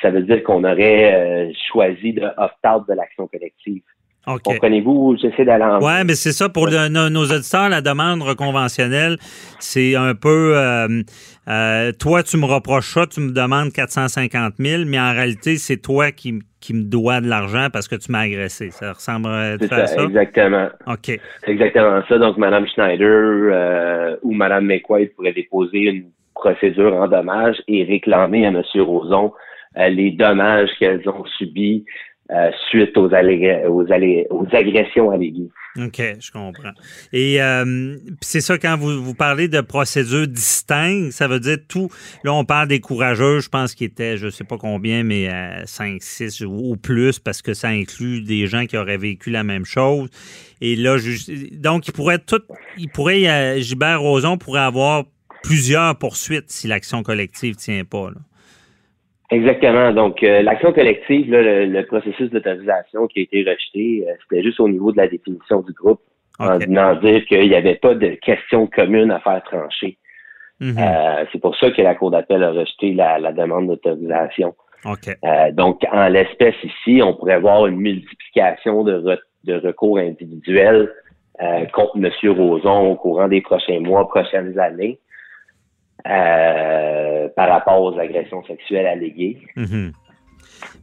[0.00, 3.82] ça veut dire qu'on aurait euh, choisi de opt-out de l'action collective.
[4.26, 4.42] OK.
[4.42, 4.90] Comprenez-vous?
[4.92, 8.22] Où j'essaie d'aller en Ouais, mais c'est ça pour le- nos, nos auditeurs, la demande
[8.22, 9.16] reconventionnelle,
[9.58, 11.02] c'est un peu euh,
[11.48, 15.78] euh, toi tu me reproches ça, tu me demandes 450 000, mais en réalité c'est
[15.78, 18.70] toi qui, qui me dois de l'argent parce que tu m'as agressé.
[18.70, 20.02] Ça ressemble à ça, ça?
[20.04, 20.68] exactement.
[20.86, 21.06] OK.
[21.06, 22.18] C'est exactement ça.
[22.18, 23.08] Donc, Mme Schneider
[23.52, 26.04] euh, ou Mme McQuaid pourraient déposer une
[26.34, 28.62] procédure en dommages et réclamer à M.
[28.76, 29.32] Roson
[29.78, 31.84] euh, les dommages qu'elles ont subis
[32.32, 35.08] euh, suite aux, allég- aux, allé- aux agressions.
[35.08, 36.72] OK, je comprends.
[37.12, 41.88] Et euh, c'est ça, quand vous, vous parlez de procédures distinctes, ça veut dire tout.
[42.24, 45.62] Là, on parle des courageux, je pense qu'ils étaient, je sais pas combien, mais euh,
[45.66, 49.64] 5, 6 ou plus, parce que ça inclut des gens qui auraient vécu la même
[49.64, 50.08] chose.
[50.60, 52.42] Et là, ju- donc, il pourrait tout,
[52.78, 55.04] il pourrait, euh, Gilbert Rozon pourrait avoir
[55.42, 58.10] plusieurs poursuites si l'action collective tient pas.
[58.10, 58.16] Là.
[59.30, 59.92] Exactement.
[59.92, 64.42] Donc, euh, l'action collective, là, le, le processus d'autorisation qui a été rejeté, euh, c'était
[64.42, 66.00] juste au niveau de la définition du groupe,
[66.38, 69.98] en venant dire qu'il n'y avait pas de question commune à faire trancher.
[70.58, 70.76] Mhm.
[70.78, 74.54] Euh, c'est pour ça que la Cour d'appel a rejeté la, la demande d'autorisation.
[74.84, 75.08] OK.
[75.08, 80.90] Euh, donc, en l'espèce ici, on pourrait voir une multiplication de, re- de recours individuels
[81.42, 82.10] euh, contre M.
[82.38, 84.98] Roson au courant des prochains mois, prochaines années,
[86.06, 89.38] euh, par rapport aux agressions sexuelles alléguées.
[89.56, 89.92] Mhm.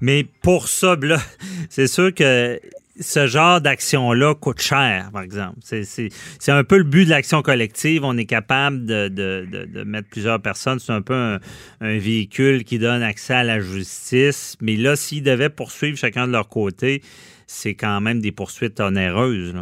[0.01, 1.17] Mais pour ça, là,
[1.69, 2.59] c'est sûr que
[2.99, 5.57] ce genre d'action-là coûte cher, par exemple.
[5.61, 6.09] C'est-
[6.49, 8.03] un peu le but de l'action collective.
[8.03, 10.79] On est capable de, mettre plusieurs personnes.
[10.79, 11.39] C'est un peu
[11.81, 14.57] un, véhicule qui donne accès à la justice.
[14.61, 17.01] Mais là, s'ils devaient poursuivre chacun de leur côté,
[17.45, 19.55] c'est quand même des poursuites onéreuses.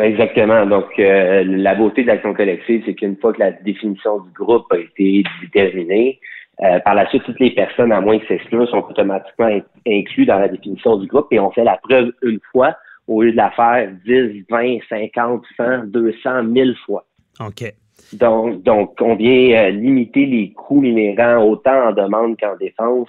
[0.00, 0.64] Exactement.
[0.66, 4.66] Donc, euh, la beauté de l'action collective, c'est qu'une fois que la définition du groupe
[4.70, 6.20] a été déterminée,
[6.62, 10.26] euh, par la suite, toutes les personnes, à moins que s'excluent, sont automatiquement in- inclus
[10.26, 12.76] dans la définition du groupe et on fait la preuve une fois
[13.08, 17.04] au lieu de la faire 10, 20, 50, 100, 200, 1000 fois.
[17.40, 17.72] OK.
[18.12, 23.08] Donc, donc on vient euh, limiter les coûts inhérents autant en demande qu'en défense.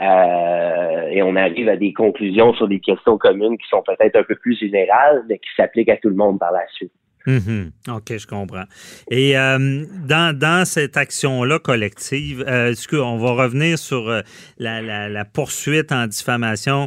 [0.00, 4.22] Euh, et on arrive à des conclusions sur des questions communes qui sont peut-être un
[4.22, 6.92] peu plus générales, mais qui s'appliquent à tout le monde par la suite.
[7.26, 7.72] Mhm.
[7.88, 8.64] OK, je comprends.
[9.10, 14.20] Et euh, dans, dans cette action-là collective, euh, est-ce qu'on va revenir sur euh,
[14.58, 16.86] la, la- la poursuite en diffamation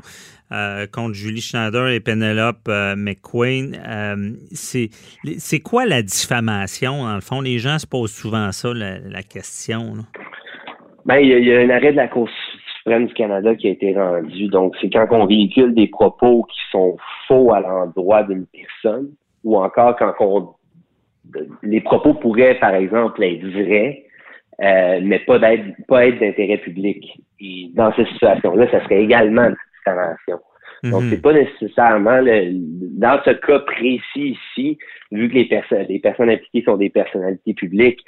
[0.92, 3.78] contre Julie Schneider et Penelope McQueen?
[4.54, 7.40] C'est quoi la diffamation, dans le fond?
[7.40, 9.96] Les gens se posent souvent ça, la, la question.
[9.96, 10.04] là.
[11.06, 12.30] Ben, il y, a, il y a un arrêt de la Cour
[12.82, 14.48] suprême du Canada qui a été rendu.
[14.48, 19.12] Donc, c'est quand on véhicule des propos qui sont faux à l'endroit d'une personne,
[19.44, 20.50] ou encore quand on
[21.64, 24.04] les propos pourraient, par exemple, être vrais,
[24.62, 27.22] euh, mais pas d'être pas être d'intérêt public.
[27.40, 30.40] Et dans cette situation-là, ça serait également une diffamation.
[30.84, 31.10] Donc, Mhm.
[31.10, 32.50] c'est pas nécessairement le,
[33.00, 34.78] dans ce cas précis ici,
[35.12, 38.04] vu que les personnes les personnes impliquées sont des personnalités publiques,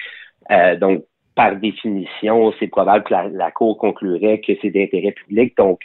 [0.51, 1.03] euh, donc
[1.35, 5.55] par définition, c'est probable que la, la Cour conclurait que c'est d'intérêt public.
[5.57, 5.79] Donc,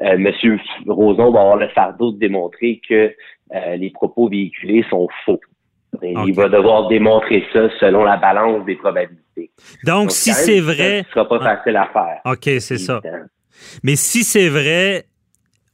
[0.00, 0.58] euh, M.
[0.86, 3.12] Roson va avoir le fardeau de démontrer que
[3.54, 5.40] euh, les propos véhiculés sont faux.
[6.02, 6.14] Et.
[6.26, 9.50] Il va devoir démontrer ça selon la balance des probabilités.
[9.84, 11.04] Donc, si c'est vrai.
[11.08, 11.56] Ce sera pas Ah.
[11.56, 12.20] facile à faire.
[12.24, 13.00] OK, c'est ça.
[13.82, 15.04] Mais si c'est vrai,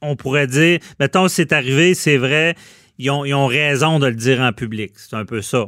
[0.02, 2.54] on pourrait dire, mettons, c'est arrivé, c'est vrai,
[2.98, 4.92] ils ont, ils ont raison de le dire en public.
[4.96, 5.66] C'est un peu ça.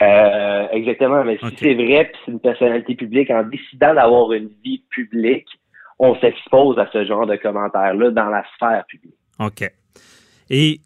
[0.00, 1.22] Euh, exactement.
[1.24, 5.48] Mais si c'est vrai, puis c'est une personnalité publique, en décidant d'avoir une vie publique,
[5.98, 9.14] on s'expose à ce genre de commentaires-là dans la sphère publique.
[9.38, 9.70] OK.
[10.50, 10.80] Et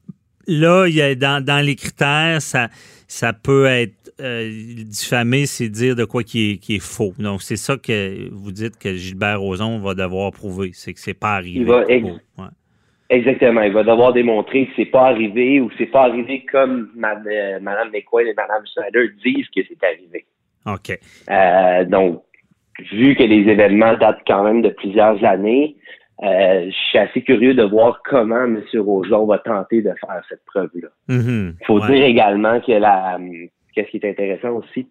[0.46, 2.68] là, il y a, dans, dans les critères, ça,
[3.08, 4.50] ça peut être euh,
[4.84, 7.12] diffamé, c'est dire de quoi qui est, qui est faux.
[7.18, 11.14] Donc, c'est ça que vous dites que Gilbert Rozon va devoir prouver, c'est que c'est
[11.14, 11.60] pas arrivé.
[11.60, 12.08] Il va ex-.
[12.38, 12.44] Ouais.
[13.08, 13.62] Exactement.
[13.62, 17.60] Il va devoir démontrer que c'est pas arrivé ou c'est pas arrivé comme ma- euh,
[17.60, 20.26] Mme McQuaid et Mme Schneider disent que c'est arrivé.
[20.66, 20.98] OK.
[21.30, 22.22] Euh, donc,
[22.92, 25.76] vu que les événements datent quand même de plusieurs années,
[26.24, 28.62] euh, je suis assez curieux de voir comment M.
[28.74, 30.88] Rojon va tenter de faire cette preuve-là.
[31.08, 31.92] Il faut Ouais.
[31.94, 33.18] dire également que la
[33.74, 34.88] qu'est-ce qui est intéressant aussi,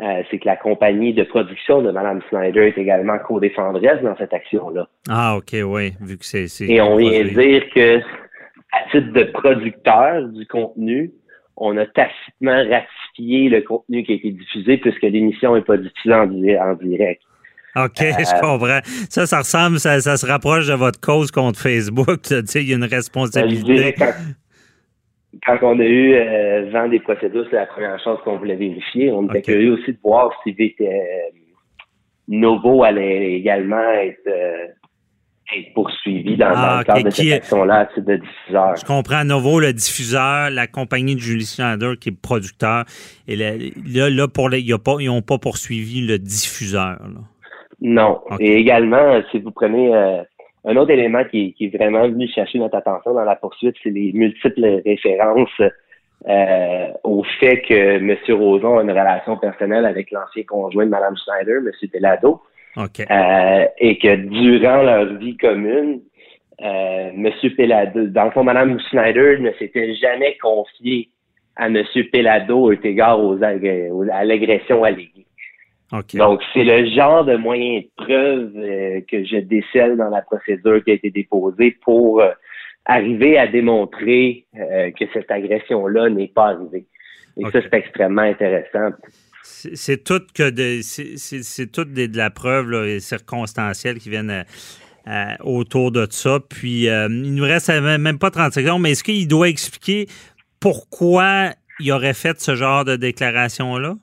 [0.00, 4.32] euh, c'est que la compagnie de production de Mme Snyder est également co-défendresse dans cette
[4.32, 4.88] action-là.
[5.08, 6.46] Ah, OK, oui, vu que c'est.
[6.48, 7.34] c'est Et on vient produit.
[7.34, 11.10] dire que, à titre de producteur du contenu,
[11.56, 16.14] on a tacitement ratifié le contenu qui a été diffusé puisque l'émission n'est pas diffusée
[16.14, 17.20] en, di- en direct.
[17.76, 18.80] OK, Euh, je comprends.
[19.10, 22.20] Ça, ça ressemble, ça, ça se rapproche de votre cause contre Facebook.
[22.22, 23.94] Tu sais, il y a une Euh, responsabilité.
[25.46, 29.10] Quand, on a eu euh, vent des procédures, c'est la première chose qu'on voulait vérifier.
[29.12, 30.86] On était curieux aussi de voir si euh,
[32.28, 34.66] Novo allait également être, euh,
[35.56, 38.76] être poursuivi dans, Ah, dans le cadre de qui cette est- action-là de diffuseur.
[38.76, 42.84] Je comprends à nouveau le diffuseur, la compagnie de Julie Schneider qui est producteur.
[43.26, 43.52] Et là,
[44.10, 46.98] là, pour les, il y a pas, ils n'ont pas poursuivi le diffuseur.
[47.00, 47.20] là.
[47.80, 48.20] Non.
[48.40, 50.22] Et également, si vous prenez euh,
[50.70, 53.90] un autre élément qui, qui est vraiment venu chercher notre attention dans la poursuite, c'est
[53.90, 55.60] les multiples références
[56.28, 58.16] euh, au fait que M.
[58.38, 61.88] Roson a une relation personnelle avec l'ancien conjoint de Mme Schneider, M.
[61.92, 62.40] Pelado,
[62.76, 63.00] OK.
[63.10, 66.00] euh, et que durant leur vie commune,
[66.60, 67.30] euh, M.
[67.56, 71.08] Pelado, dans le fond, Mme Schneider ne s'était jamais confiée
[71.56, 71.82] à M.
[72.12, 75.24] Pelado au égard aux- à l'agression alléguée.
[76.18, 80.82] Donc, c'est le genre de moyen de preuve euh, que je décèle dans la procédure
[80.84, 82.30] qui a été déposée pour euh,
[82.84, 86.86] arriver à démontrer euh, que cette agression-là n'est pas arrivée.
[87.38, 88.90] Et ça, c'est extrêmement intéressant.
[89.42, 94.10] C'est tout que de, c'est- c'est c'est tout des- de la preuve là, circonstancielle qui
[94.10, 94.44] viennent
[95.40, 96.38] autour de ça.
[96.50, 100.06] Puis il nous reste même même pas 30 secondes, mais est-ce qu'il doit expliquer
[100.60, 103.94] pourquoi il aurait fait ce genre de déclaration-là?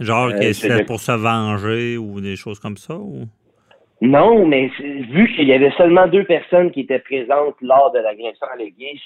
[0.00, 2.96] Genre Euh, que c'était pour se venger ou des choses comme ça?
[2.96, 3.24] Ou?
[4.00, 8.46] Non, mais vu qu'il y avait seulement deux personnes qui étaient présentes lors de l'agression
[8.52, 8.98] alléguée,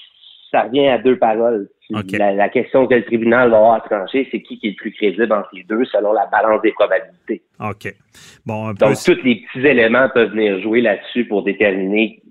[0.51, 1.69] ça revient à deux paroles.
[2.17, 4.75] La, la question que le tribunal va avoir à trancher, c'est qui qui est le
[4.75, 7.43] plus crédible entre les deux selon la balance des probabilités.
[7.59, 7.93] OK.
[8.45, 8.85] Bon, un peu.
[8.87, 12.21] Donc, tous les petits éléments peuvent venir jouer là-dessus pour déterminer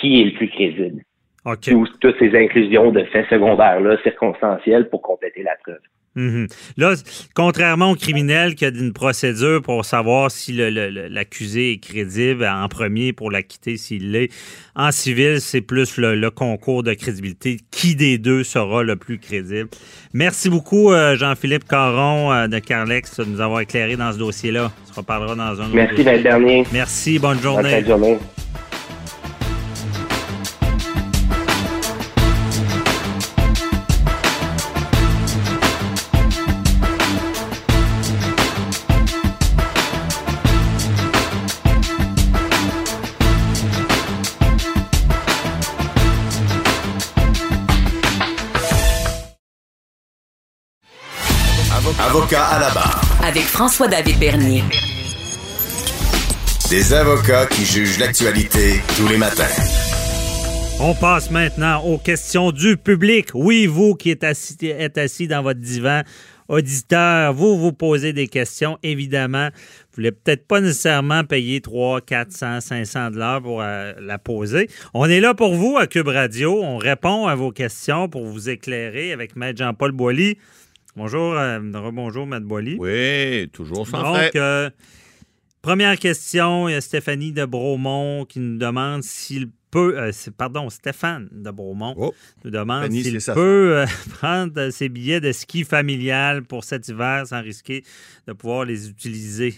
[0.00, 1.02] qui est le plus crédible.
[1.44, 1.60] OK.
[1.68, 5.78] Tous- toutes ces inclusions de faits secondaires-là, circonstanciels, pour compléter la preuve.
[6.18, 6.48] Mhm.
[6.76, 6.94] Là,
[7.34, 13.12] contrairement au criminel qui a une procédure pour savoir si l'accusé est crédible en premier
[13.12, 14.28] pour l'acquitter s'il l'est,
[14.74, 17.58] en civil, c'est plus le, le concours de crédibilité.
[17.70, 19.68] Qui des deux sera le plus crédible?
[20.12, 24.72] Merci beaucoup, euh, Jean-Philippe Caron euh, de Carlex, de nous avoir éclairé dans ce dossier-là.
[24.84, 26.64] On se reparlera dans un autre Merci, le dernier.
[26.72, 27.82] Merci, bonne Bonne journée.
[27.82, 28.18] de journée.
[52.28, 53.00] Avocat à la barre.
[53.24, 54.62] Avec François-David Bernier.
[56.68, 59.44] Des avocats qui jugent l'actualité tous les matins.
[60.78, 63.28] On passe maintenant aux questions du public.
[63.32, 66.02] Oui, vous qui êtes assis, êtes assis dans votre divan,
[66.48, 68.78] auditeur, vous vous posez des questions.
[68.82, 74.68] Évidemment, vous voulez peut-être pas nécessairement payer 3, 400, 500 dollars pour euh, la poser.
[74.92, 76.62] On est là pour vous à Cube Radio.
[76.62, 80.36] On répond à vos questions pour vous éclairer avec Maître Jean-Paul Boilly.
[80.98, 81.60] Bonjour, euh,
[82.26, 82.76] Maître Boilly.
[82.76, 84.68] Oui, toujours sans Donc, euh,
[85.62, 90.68] première question, il y a Stéphanie de Bromont qui nous demande s'il peut, euh, pardon,
[90.70, 92.12] Stéphane de Bromont Oh,
[92.44, 93.86] nous demande s'il peut euh,
[94.18, 97.84] prendre ses billets de ski familial pour cet hiver sans risquer
[98.26, 99.54] de pouvoir les utiliser.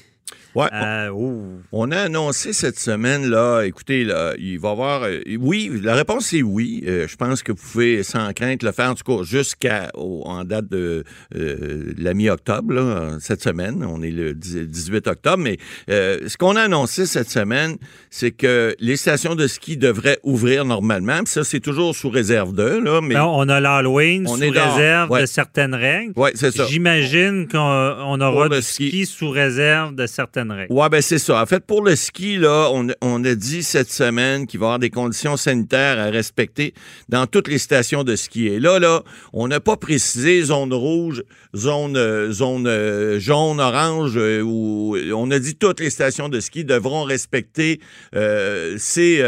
[0.55, 1.61] Ouais, Euh, ouh.
[1.73, 5.03] On a annoncé cette semaine, là, écoutez, là, il va y avoir.
[5.05, 6.83] euh, oui, la réponse est oui.
[6.87, 10.45] Euh, je pense que vous pouvez sans crainte le faire, en tout cas, jusqu'à en
[10.45, 13.85] date de la mi-octobre, cette semaine.
[13.89, 15.39] On est le 10 18 octobre.
[15.43, 17.77] Mais ce qu'on a annoncé cette semaine,
[18.11, 21.19] c'est que les stations de ski devraient ouvrir normalement.
[21.19, 23.01] Puis ça, c'est toujours sous réserve d'eux, là.
[23.03, 25.21] Mais Non, on a l'Halloween On sous est réserve ouais.
[25.23, 26.13] de certaines règles.
[26.17, 26.67] ouais, c'est ça.
[26.67, 28.89] J'imagine qu'on on aura du ski.
[28.89, 29.07] ski.
[29.07, 30.73] sous réserve de certaines règles.
[30.73, 31.43] Ouais, ben c'est ça.
[31.43, 34.69] En fait, pour le ski, là, on, on a dit cette semaine qu'il va y
[34.69, 36.75] avoir des conditions sanitaires à respecter
[37.09, 38.47] dans toutes les stations de ski.
[38.47, 41.23] Et là, là, on n'a pas précisé zone rouge,
[41.55, 46.65] zone, euh, zone euh, jaune, orange, euh, on a dit toutes les stations de ski
[46.65, 47.81] devront respecter
[48.13, 49.25] ces,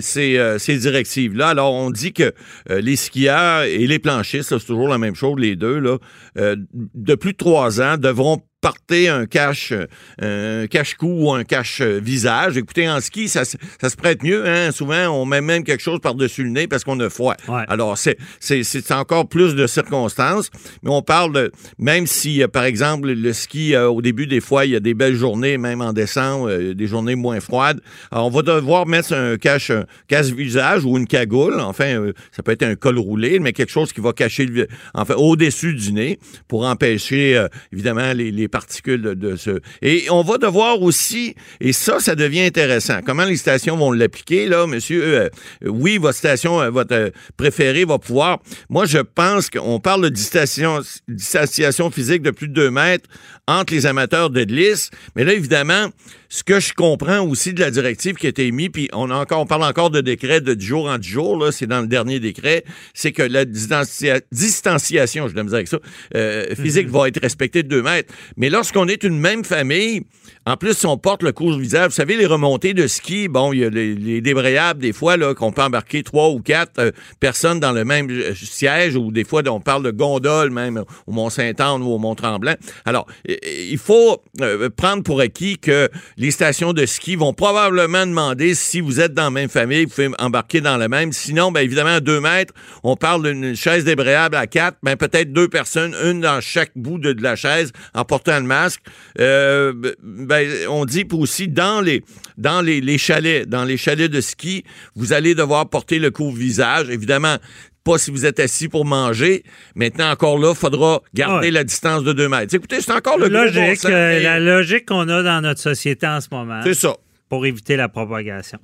[0.00, 1.48] ces, ces directives-là.
[1.48, 2.32] Alors, on dit que
[2.68, 5.98] les skieurs et les planchistes, c'est toujours la même chose, les deux, là,
[6.34, 9.72] de plus de trois ans, devront porter un cache
[10.20, 12.56] un cache-cou ou un cache-visage.
[12.56, 14.46] Écoutez, en ski, ça, se- ça se prête mieux.
[14.48, 14.72] Hein?
[14.72, 17.34] Souvent, on met même quelque chose par-dessus le nez parce qu'on a froid.
[17.48, 17.62] Ouais.
[17.68, 20.50] Alors, c'est, c'est, c'est encore plus de circonstances.
[20.82, 24.40] Mais on parle de, même si, euh, par exemple, le ski, euh, au début, des
[24.40, 27.80] fois, il y a des belles journées, même en décembre, euh, des journées moins froides.
[28.10, 31.60] Alors, on va devoir mettre un cache, un cache-visage ou une cagoule.
[31.60, 34.66] Enfin, euh, ça peut être un col roulé, mais quelque chose qui va cacher, le,
[34.94, 39.60] enfin, au-dessus du nez pour empêcher, euh, évidemment, les, les particules de, ce...
[39.82, 44.46] Et on va devoir aussi, et ça, ça devient intéressant, comment les stations vont l'appliquer,
[44.46, 45.02] là, monsieur?
[45.02, 45.28] Euh,
[45.64, 48.40] oui, votre station, euh, votre euh, préférée va pouvoir...
[48.68, 53.08] Moi, je pense qu'on parle de distanciation, distanciation physique de plus de 2 mètres
[53.48, 55.88] entre les amateurs de glisse, mais là, évidemment,
[56.28, 59.14] ce que je comprends aussi de la directive qui a été émise, puis on, a
[59.16, 61.80] encore, on parle encore de décret de 10 jours en 10 jours, là, c'est dans
[61.80, 65.78] le dernier décret, c'est que la distancia- distanciation, je dois me dire avec ça,
[66.14, 68.12] euh, physique va être respectée de 2 mètres.
[68.36, 70.02] Mais lorsqu'on est une même famille,
[70.48, 73.58] en plus, si on porte le couvre-visage, vous savez, les remontées de ski, bon, il
[73.58, 76.90] y a les, les débrayables, des fois, là, qu'on peut embarquer trois ou quatre euh,
[77.20, 81.12] personnes dans le même euh, siège, ou des fois, on parle de gondole, même au
[81.12, 82.54] Mont-Saint-Anne ou au Mont-Tremblant.
[82.86, 88.54] Alors, il faut euh, prendre pour acquis que les stations de ski vont probablement demander
[88.54, 91.12] si vous êtes dans la même famille, vous pouvez embarquer dans le même.
[91.12, 95.30] Sinon, bien évidemment, à deux mètres, on parle d'une chaise débrayable à quatre, ben peut-être
[95.30, 98.80] deux personnes, une dans chaque bout de, la chaise, en portant le masque.
[99.18, 100.37] Ben,
[100.68, 102.02] on dit aussi dans les
[102.36, 104.64] dans les, les chalets, dans les chalets de ski,
[104.94, 106.88] vous allez devoir porter le couvre-visage.
[106.90, 107.36] Évidemment,
[107.84, 109.42] pas si vous êtes assis pour manger.
[109.74, 111.50] Maintenant, encore là, il faudra garder Ouais.
[111.52, 112.54] la distance de deux mètres.
[112.54, 115.40] Écoutez, c'est encore le gros bon Logique, sens, euh, mais la logique qu'on a dans
[115.40, 116.96] notre société en ce moment C'est ça.
[117.28, 118.58] pour éviter la propagation.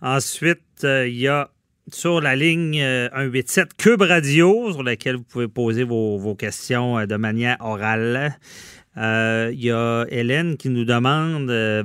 [0.00, 1.50] Ensuite, euh, il y a
[1.92, 6.98] sur la ligne euh, 187 Cube Radio, sur laquelle vous pouvez poser vos, vos questions
[6.98, 8.38] euh, de manière orale.
[8.98, 11.82] Euh, Il y a Hélène qui nous demande, euh,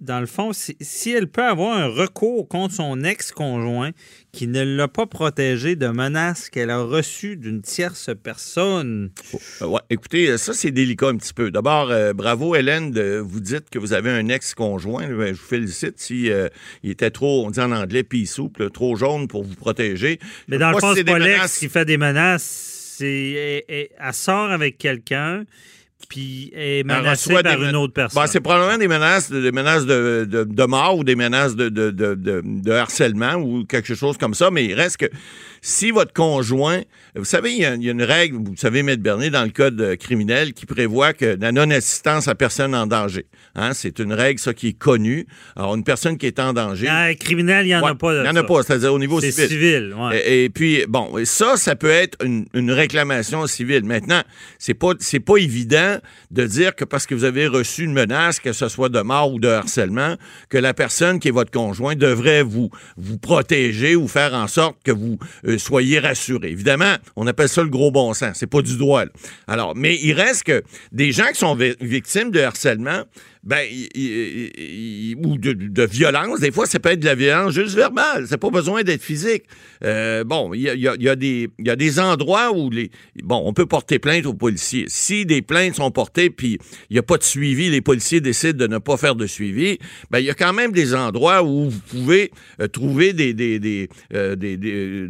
[0.00, 3.90] dans le fond, si, si elle peut avoir un recours contre son ex-conjoint
[4.32, 9.10] qui ne l'a pas protégé de menaces qu'elle a reçues d'une tierce personne.
[9.62, 11.50] Euh, ouais, écoutez, ça, c'est délicat un petit peu.
[11.50, 15.06] D'abord, euh, bravo, Hélène, de, vous dites que vous avez un ex-conjoint.
[15.08, 16.48] Ben, je vous félicite si euh,
[16.82, 20.18] il était trop, on dit en anglais, pis souple, trop jaune pour vous protéger.
[20.48, 21.58] Mais dans le fond, c'est pas l'ex menaces.
[21.58, 22.98] qui fait des menaces.
[23.00, 25.44] Elle- elle sort avec quelqu'un,
[26.06, 28.22] puis est menacée par des une autre personne.
[28.22, 31.56] Ben, c'est probablement des menaces, de, des menaces de, de- de mort ou des menaces
[31.56, 34.50] de, de- harcèlement ou quelque chose comme ça.
[34.50, 35.06] Mais il reste que
[35.60, 36.82] si votre conjoint,
[37.16, 39.44] vous savez, il y, a, il y a une règle, vous savez, Maître Bernier, dans
[39.44, 43.26] le code euh, criminel qui prévoit que la non-assistance à personne en danger.
[43.54, 45.26] Hein, c'est une règle, ça, qui est connue.
[45.56, 46.86] Alors, une personne qui est en danger.
[46.90, 48.14] Ah, criminel, il n'y en Ouais, a pas.
[48.14, 49.48] Il n'y en a pas, c'est-à-dire au niveau C'est civil.
[49.48, 50.18] civil, ouais.
[50.26, 53.84] Et, et puis, bon, ça, ça peut être une, une réclamation civile.
[53.84, 54.22] Maintenant,
[54.58, 55.93] c'est pas, c'est pas évident
[56.30, 59.32] de dire que parce que vous avez reçu une menace, que ce soit de mort
[59.32, 60.16] ou de harcèlement,
[60.48, 64.76] que la personne qui est votre conjoint devrait vous, vous protéger ou faire en sorte
[64.84, 66.50] que vous euh, soyez rassuré.
[66.50, 68.36] Évidemment, on appelle ça le gros bon sens.
[68.38, 69.04] C'est pas du droit.
[69.46, 73.02] Alors, mais il reste que des gens qui sont vi- victimes de harcèlement,
[73.44, 77.52] ben, il- il- ou de, de violence, des fois, ça peut être de la violence
[77.52, 78.26] juste verbale.
[78.28, 79.44] C'est pas besoin d'être physique.
[79.84, 82.70] Euh, bon, il y a, y a- y a des- y a des endroits où
[82.70, 82.90] les,
[83.22, 84.86] bon, on peut porter plainte aux policiers.
[84.88, 86.58] Si des plaintes sont portées puis
[86.90, 89.78] il n'y a pas de suivi, les policiers décident de ne pas faire de suivi,
[90.10, 92.30] ben, il y a quand même des endroits où vous pouvez
[92.60, 95.02] euh, trouver des, des, des, euh, des- des-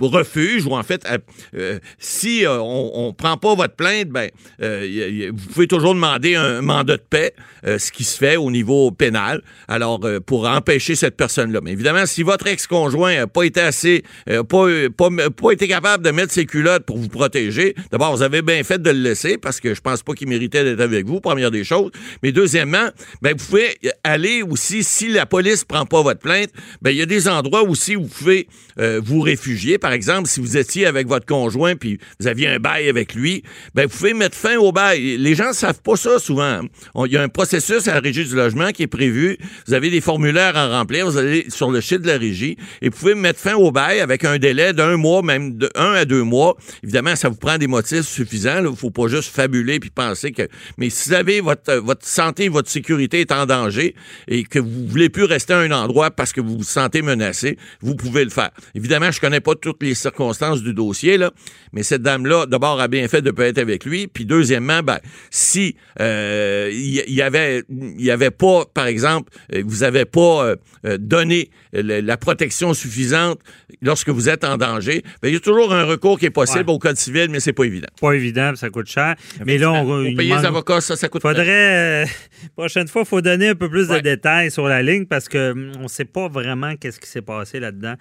[0.00, 1.06] refuges ou en fait,
[1.54, 4.30] euh, si euh, on, on prend pas votre plainte, ben,
[4.60, 7.32] y y vous pouvez toujours demander un mandat de paix
[7.66, 9.42] euh, ce qui se fait au niveau pénal.
[9.68, 11.60] Alors, euh, pour empêcher cette personne-là.
[11.62, 14.66] Mais évidemment, si votre ex-conjoint n'a pas été assez, euh, pas,
[14.96, 18.62] pas, pas été capable de mettre ses culottes pour vous protéger, d'abord, vous avez bien
[18.62, 21.50] fait de le laisser parce que je pense pas qu'il méritait d'être avec vous, première
[21.50, 21.90] des choses.
[22.22, 22.88] Mais deuxièmement,
[23.22, 26.50] ben, vous pouvez aller aussi, si la police prend pas votre plainte,
[26.82, 29.78] ben, il y a des endroits aussi où vous pouvez euh, vous réfugier.
[29.78, 33.42] Par exemple, si vous étiez avec votre conjoint puis vous aviez un bail avec lui,
[33.74, 35.16] ben, vous pouvez mettre fin au bail.
[35.18, 36.60] Les gens savent pas ça souvent.
[37.04, 39.38] Il y a un processus à la régie du logement qui est prévu.
[39.66, 41.06] Vous avez des formulaires à remplir.
[41.06, 44.00] Vous allez sur le site de la régie et vous pouvez mettre fin au bail
[44.00, 46.56] avec un délai d'un mois, même de un à deux mois.
[46.82, 48.64] Évidemment, ça vous prend des motifs suffisants.
[48.68, 50.48] Il faut pas juste fabuler puis penser que.
[50.78, 53.94] Mais si vous avez votre, votre santé, votre sécurité est en danger
[54.28, 57.58] et que vous voulez plus rester à un endroit parce que vous vous sentez menacé,
[57.80, 58.50] vous pouvez le faire.
[58.74, 61.30] Évidemment, je connais pas toutes les circonstances du dossier, là,
[61.72, 64.06] mais cette dame-là, d'abord, a bien fait de pas être avec lui.
[64.06, 64.98] Puis deuxièmement, ben,
[65.30, 70.44] si euh, il y, avait, il y avait pas, par exemple, euh, vous avez pas
[70.46, 73.38] euh, euh, donné le- la protection suffisante
[73.82, 76.68] lorsque vous êtes en danger, ben, il y a toujours un recours qui est possible
[76.68, 76.74] Ouais.
[76.74, 77.88] au code civil, mais c'est pas évident.
[78.00, 79.14] Pas évident, ça coûte cher.
[79.44, 82.06] Mais là, on, il payer les avocats, ça, ça coûte Faudrait, euh,
[82.56, 83.96] prochaine fois, il faut donner un peu plus Ouais.
[83.98, 87.08] de détails sur la ligne parce que hum, on ne sait pas vraiment qu'est-ce qui
[87.08, 87.94] s'est passé là-dedans.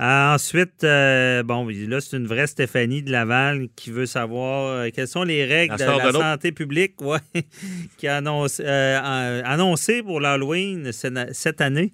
[0.00, 5.22] Euh, ensuite, bon, là, c'est une vraie Stéphanie de Laval qui veut savoir quelles sont
[5.24, 7.18] les règles La de la de santé publique ouais,
[7.98, 11.92] qui a annoncé, euh, annoncé pour l'Halloween cette année.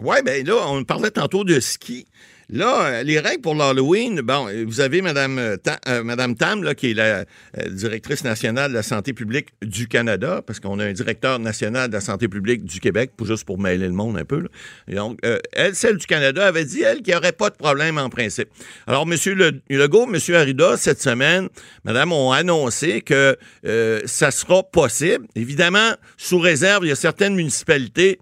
[0.00, 2.06] Oui, bien là, on parlait tantôt de ski.
[2.52, 6.90] Là, euh, les règles pour l'Halloween, bon, euh, vous avez Mme, euh, Tam, là, qui
[6.90, 7.24] est la
[7.68, 11.94] directrice nationale de la santé publique du Canada, parce qu'on a un directeur national de
[11.94, 14.48] la santé publique du Québec, juste pour mêler le monde un peu.
[14.88, 15.18] Et donc,
[15.52, 18.48] elle, celle du Canada, avait dit, elle, qu'il n'y aurait pas de problème en principe.
[18.86, 19.16] Alors, M.
[19.26, 20.34] Le, Legault, M.
[20.34, 21.48] Arruda, cette semaine,
[21.84, 23.36] Madame, ont annoncé que
[24.06, 25.26] ça sera possible.
[25.36, 28.18] Évidemment, sous réserve, il y a certaines municipalités,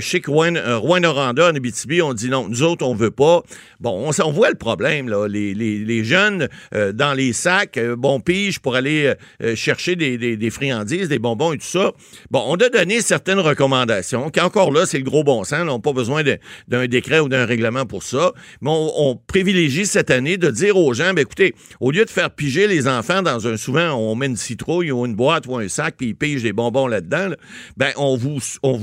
[0.00, 3.42] chez Rouen, Rouen-Noranda, en Abitibi, on dit non, nous autres, on veut pas.
[3.80, 5.26] Bon, on, voit le problème, là.
[5.28, 11.08] Les, jeunes euh, dans les sacs, euh, bon pige pour aller euh, chercher des, friandises,
[11.08, 11.92] des bonbons et tout ça.
[12.30, 15.60] Bon, on a donné certaines recommandations, qui encore là, c'est le gros bon sens.
[15.60, 15.72] là.
[15.72, 16.22] On n'a pas besoin
[16.68, 18.32] d'un décret ou d'un règlement pour ça.
[18.60, 22.30] Mais on, privilégie cette année de dire aux gens, ben, écoutez, au lieu de faire
[22.30, 25.68] piger les enfants dans un, souvent, on met une citrouille ou une boîte ou un
[25.68, 27.36] sac, puis ils pigent des bonbons là-dedans, là,
[27.76, 28.40] ben, on vous,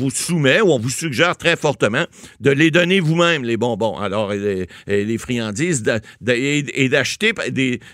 [0.10, 2.06] soumet ou on vous suggère très fortement
[2.40, 3.98] de les donner vous-même, les bonbons.
[3.98, 4.32] Alors,
[4.88, 5.84] les friandises
[6.28, 7.34] et, et d'acheter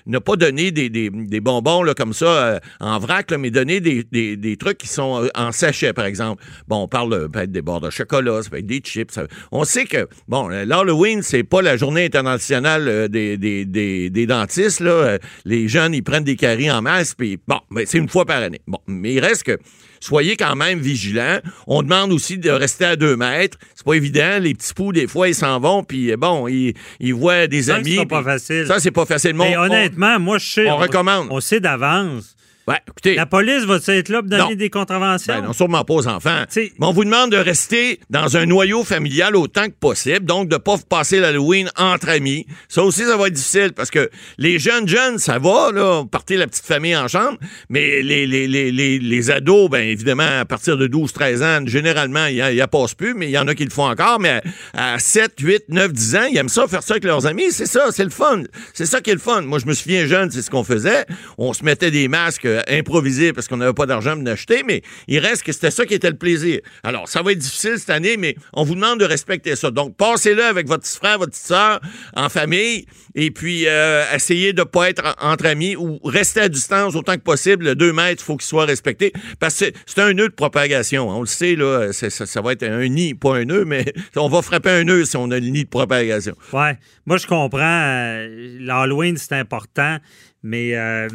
[0.06, 4.88] ne pas donner des, bonbons comme ça euh, en vrac, mais donner des, trucs qui
[4.88, 6.44] sont euh, en sachet, par exemple.
[6.68, 9.20] Bon, on parle euh, peut-être des bords de chocolat, ça peut être des chips.
[9.52, 14.82] on sait que, bon, euh, l'Halloween, c'est pas la journée internationale euh, des, dentistes.
[14.82, 18.26] Euh, Les jeunes, ils prennent des caries en masse, puis bon, ben, c'est une fois
[18.26, 18.62] par année.
[18.68, 19.58] Bon, mais il reste que
[20.00, 21.40] soyez quand même vigilants.
[21.68, 23.58] On demande aussi de rester à deux mètres.
[23.76, 24.40] C'est pas évident.
[24.42, 27.64] Les petits poux, des fois, ils s'en vont, puis euh, bon, ils, ils voient des
[27.64, 27.96] Ça, amis.
[28.00, 28.66] c'est pas facile.
[28.68, 29.34] Ça, c'est pas facile.
[29.34, 30.70] Mais Mais on- honnêtement, moi, je sais.
[30.70, 31.28] on recommande.
[31.32, 32.36] On sait d'avance.
[32.68, 34.56] On- ouais, écoutez, La police va être là pour donner Non.
[34.56, 35.34] des contraventions?
[35.34, 36.44] ben non, sûrement pas aux enfants.
[36.50, 40.50] T'sais- Mais on vous demande de rester dans un noyau familial autant que possible, donc
[40.50, 42.46] de ne pas passer l'Halloween entre amis.
[42.68, 46.38] Ça aussi, ça va être difficile parce que les jeunes jeunes, ça va, là, partez
[46.38, 47.38] la petite famille en chambre,
[47.70, 52.26] mais les, les, les, les, les ados, ben évidemment, à partir de 12-13 ans, généralement,
[52.28, 54.42] il n'y a, passe plus, mais il y en a qui le font encore, mais
[54.74, 57.52] à, à 7, 8, 9, 10 ans, ils aiment ça, faire ça avec leurs amis.
[57.52, 58.44] C'est ça, c'est le fun.
[58.74, 59.42] C'est ça qui est le fun.
[59.42, 61.06] Moi, je me souviens jeune, c'est ce qu'on faisait.
[61.38, 64.64] On se mettait des masques euh, improvisés parce qu'on n'avait pas d'argent pour en acheter,
[64.66, 66.60] mais il reste que c'était ça qui était le plaisir.
[66.84, 69.72] Alors, ça va être difficile cette année, mais on vous demande de respecter ça.
[69.72, 71.80] Donc, passez-le avec votre petit frère, votre petite soeur,
[72.16, 72.86] en famille,
[73.16, 76.96] et puis euh, essayez de ne pas être en- entre amis ou rester à distance
[76.96, 77.66] autant que possible.
[77.66, 81.10] Le 2 mètres, il faut qu'il soit respecté parce que c'est- un nœud de propagation.
[81.10, 83.86] On le sait, là, ça va être un nid, pas un nœud, mais
[84.16, 86.36] on va frapper un nœud si on a le nid de propagation.
[86.54, 86.78] Ouais.
[87.06, 87.60] Moi, je comprends.
[87.62, 89.98] euh, L'Halloween, c'est important,
[90.44, 91.08] mais euh,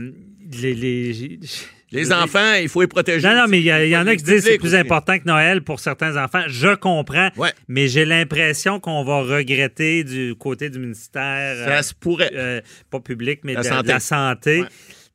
[0.53, 0.75] les.
[0.75, 1.41] les-
[1.95, 3.29] Les enfants, il faut les protéger.
[3.29, 5.61] Non, non, mais il y, en a qui disent que c'est plus important que Noël
[5.63, 6.43] pour certains enfants.
[6.49, 7.51] Je comprends, Ouais.
[7.69, 12.31] mais j'ai l'impression qu'on va regretter du côté du ministère, Ça euh, se pourrait.
[12.35, 13.89] euh, pas public, mais La de, de santé.
[13.89, 14.69] la santé, Ouais.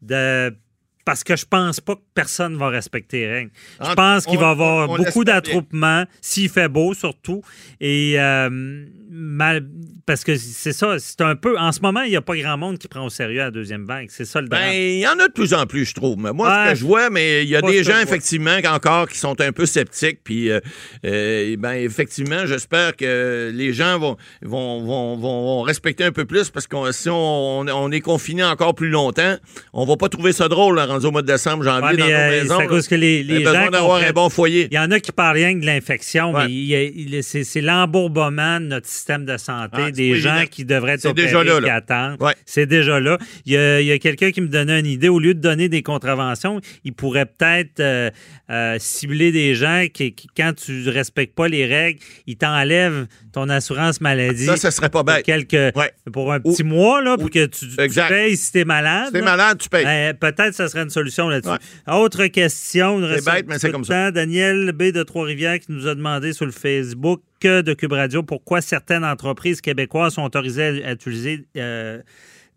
[0.03, 0.55] de
[1.03, 3.51] parce que je pense pas que personne va respecter les règles.
[3.81, 7.41] Je En- pense qu'il va y avoir on- on beaucoup d'attroupements, s'il fait beau surtout.
[7.79, 9.65] Et euh, mal,
[10.05, 11.57] parce que c'est ça, c'est un peu.
[11.57, 13.85] En ce moment, il n'y a pas grand monde qui prend au sérieux la deuxième
[13.85, 14.07] vague.
[14.09, 14.61] C'est ça le drame.
[14.63, 16.17] Ben, il y en a de plus en plus, je trouve.
[16.17, 16.65] Mais moi, Ouais.
[16.67, 19.51] ce que je vois, mais il y a des gens, effectivement, encore qui sont un
[19.51, 20.19] peu sceptiques.
[20.23, 20.59] Puis, euh,
[21.05, 26.49] euh, ben, effectivement, j'espère que les gens vont, vont, vont, vont- respecter un peu plus
[26.49, 29.35] parce que si on, on est confiné encore plus longtemps,
[29.73, 32.05] on va pas trouver ça drôle, là, rendu au mois de décembre, janvier, Ouais, dans
[32.05, 32.57] nos euh, maisons.
[32.59, 34.67] c'est cause que les, Il y a les besoin gens d'avoir un bon foyer.
[34.71, 36.47] Il y en a qui parlent rien que de l'infection, Ouais.
[36.47, 41.27] mais c'est l'embourbement de notre système de santé, Ah, des gens qui devraient être opérés
[41.27, 42.21] déjà là, qui attendent.
[42.21, 42.33] Ouais.
[42.45, 43.17] C'est déjà là.
[43.45, 45.07] Il y a, a quelqu'un qui me donnait une idée.
[45.09, 48.09] Au lieu de donner des contraventions, il pourrait peut-être euh,
[48.49, 53.07] euh, cibler des gens qui, qui, quand tu ne respectes pas les règles, ils t'enlèvent
[53.31, 54.45] ton assurance maladie.
[54.45, 55.23] Ça, ça serait pas pour bête.
[55.25, 55.91] quelques, Ouais.
[56.11, 57.75] pour un petit mois, là, pour que tu, tu
[58.09, 59.07] payes si tu es malade.
[59.07, 59.25] Si t'es là.
[59.25, 59.83] malade, tu payes.
[59.85, 61.51] Ben, Peut-être que ça serait une solution là-dessus.
[61.51, 61.93] Ouais.
[61.93, 62.99] Autre question.
[63.15, 64.11] C'est bête, mais c'est comme ça.
[64.11, 64.91] Daniel B.
[64.91, 68.23] de Trois-Rivières qui nous a demandé sur le Facebook de Cube Radio.
[68.23, 72.01] Pourquoi certaines entreprises québécoises sont autorisées à, à utiliser euh,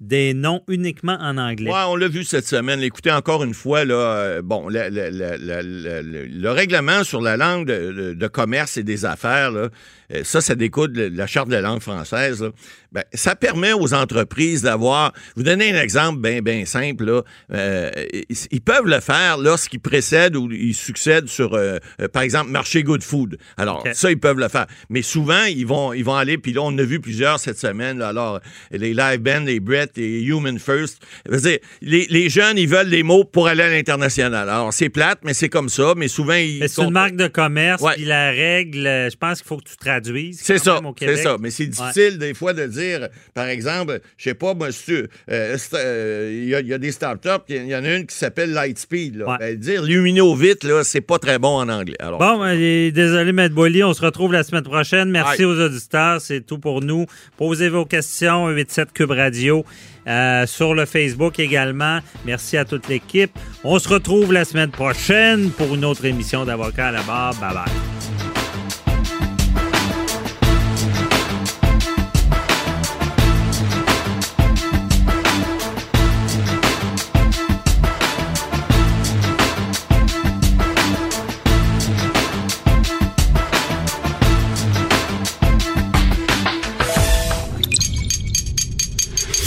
[0.00, 1.70] des noms uniquement en anglais.
[1.70, 2.80] Ouais, on l'a vu cette semaine.
[2.80, 7.20] Écoutez, encore une fois, là, euh, bon, le, le- le- le- le- le règlement sur
[7.20, 9.68] la langue de, commerce et des affaires, là,
[10.12, 12.42] euh, ça, ça découle de la charte de la langue française.
[12.42, 12.48] là.
[12.92, 15.12] Ben, ça permet aux entreprises d'avoir.
[15.36, 17.04] Vous donnez un exemple bien, bien simple.
[17.04, 17.22] Là.
[17.52, 17.90] Euh,
[18.28, 21.78] ils, ils peuvent le faire lorsqu'ils précèdent ou ils succèdent sur, euh,
[22.12, 23.38] par exemple, marché Good Food.
[23.56, 24.66] Alors, ça, ils peuvent le faire.
[24.88, 27.98] Mais souvent, ils vont, ils vont aller, puis là, on a vu plusieurs cette semaine.
[27.98, 28.08] là.
[28.08, 28.40] alors,
[28.72, 30.98] les live bands, les Brett et Human First.
[31.28, 34.48] Dire, les, les jeunes, ils veulent des mots pour aller à l'international.
[34.48, 35.94] Alors, c'est plate, mais c'est comme ça.
[35.96, 36.60] Mais souvent, ils.
[36.60, 39.68] Mais c'est une marque de commerce, puis la règle, euh, je pense qu'il faut que
[39.68, 40.40] tu traduises.
[40.42, 41.36] C'est ça, c'est ça.
[41.40, 45.06] Mais c'est difficile des fois de dire, par exemple, je sais pas, moi, si tu-
[45.30, 48.52] euh, euh, il y, y a des startups, il y en a une qui s'appelle
[48.52, 49.16] Lightspeed.
[49.16, 49.28] Là.
[49.30, 49.36] Ouais.
[49.38, 51.96] Ben, dire luminovite, là, c'est pas très bon en anglais.
[52.00, 53.82] Alors, Bon, ben, désolé, Maître Boily.
[53.84, 55.10] On se retrouve la semaine prochaine.
[55.10, 56.20] Merci aux auditeurs.
[56.20, 57.06] C'est tout pour nous.
[57.36, 58.46] Posez vos questions.
[58.46, 59.64] 87 Cube Radio.
[60.06, 62.00] Euh, sur le Facebook également.
[62.24, 63.30] Merci à toute l'équipe.
[63.64, 67.34] On se retrouve la semaine prochaine pour une autre émission d'Avocat à la barre.
[67.34, 68.29] Bye bye.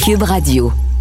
[0.04, 0.93] Cube Radio.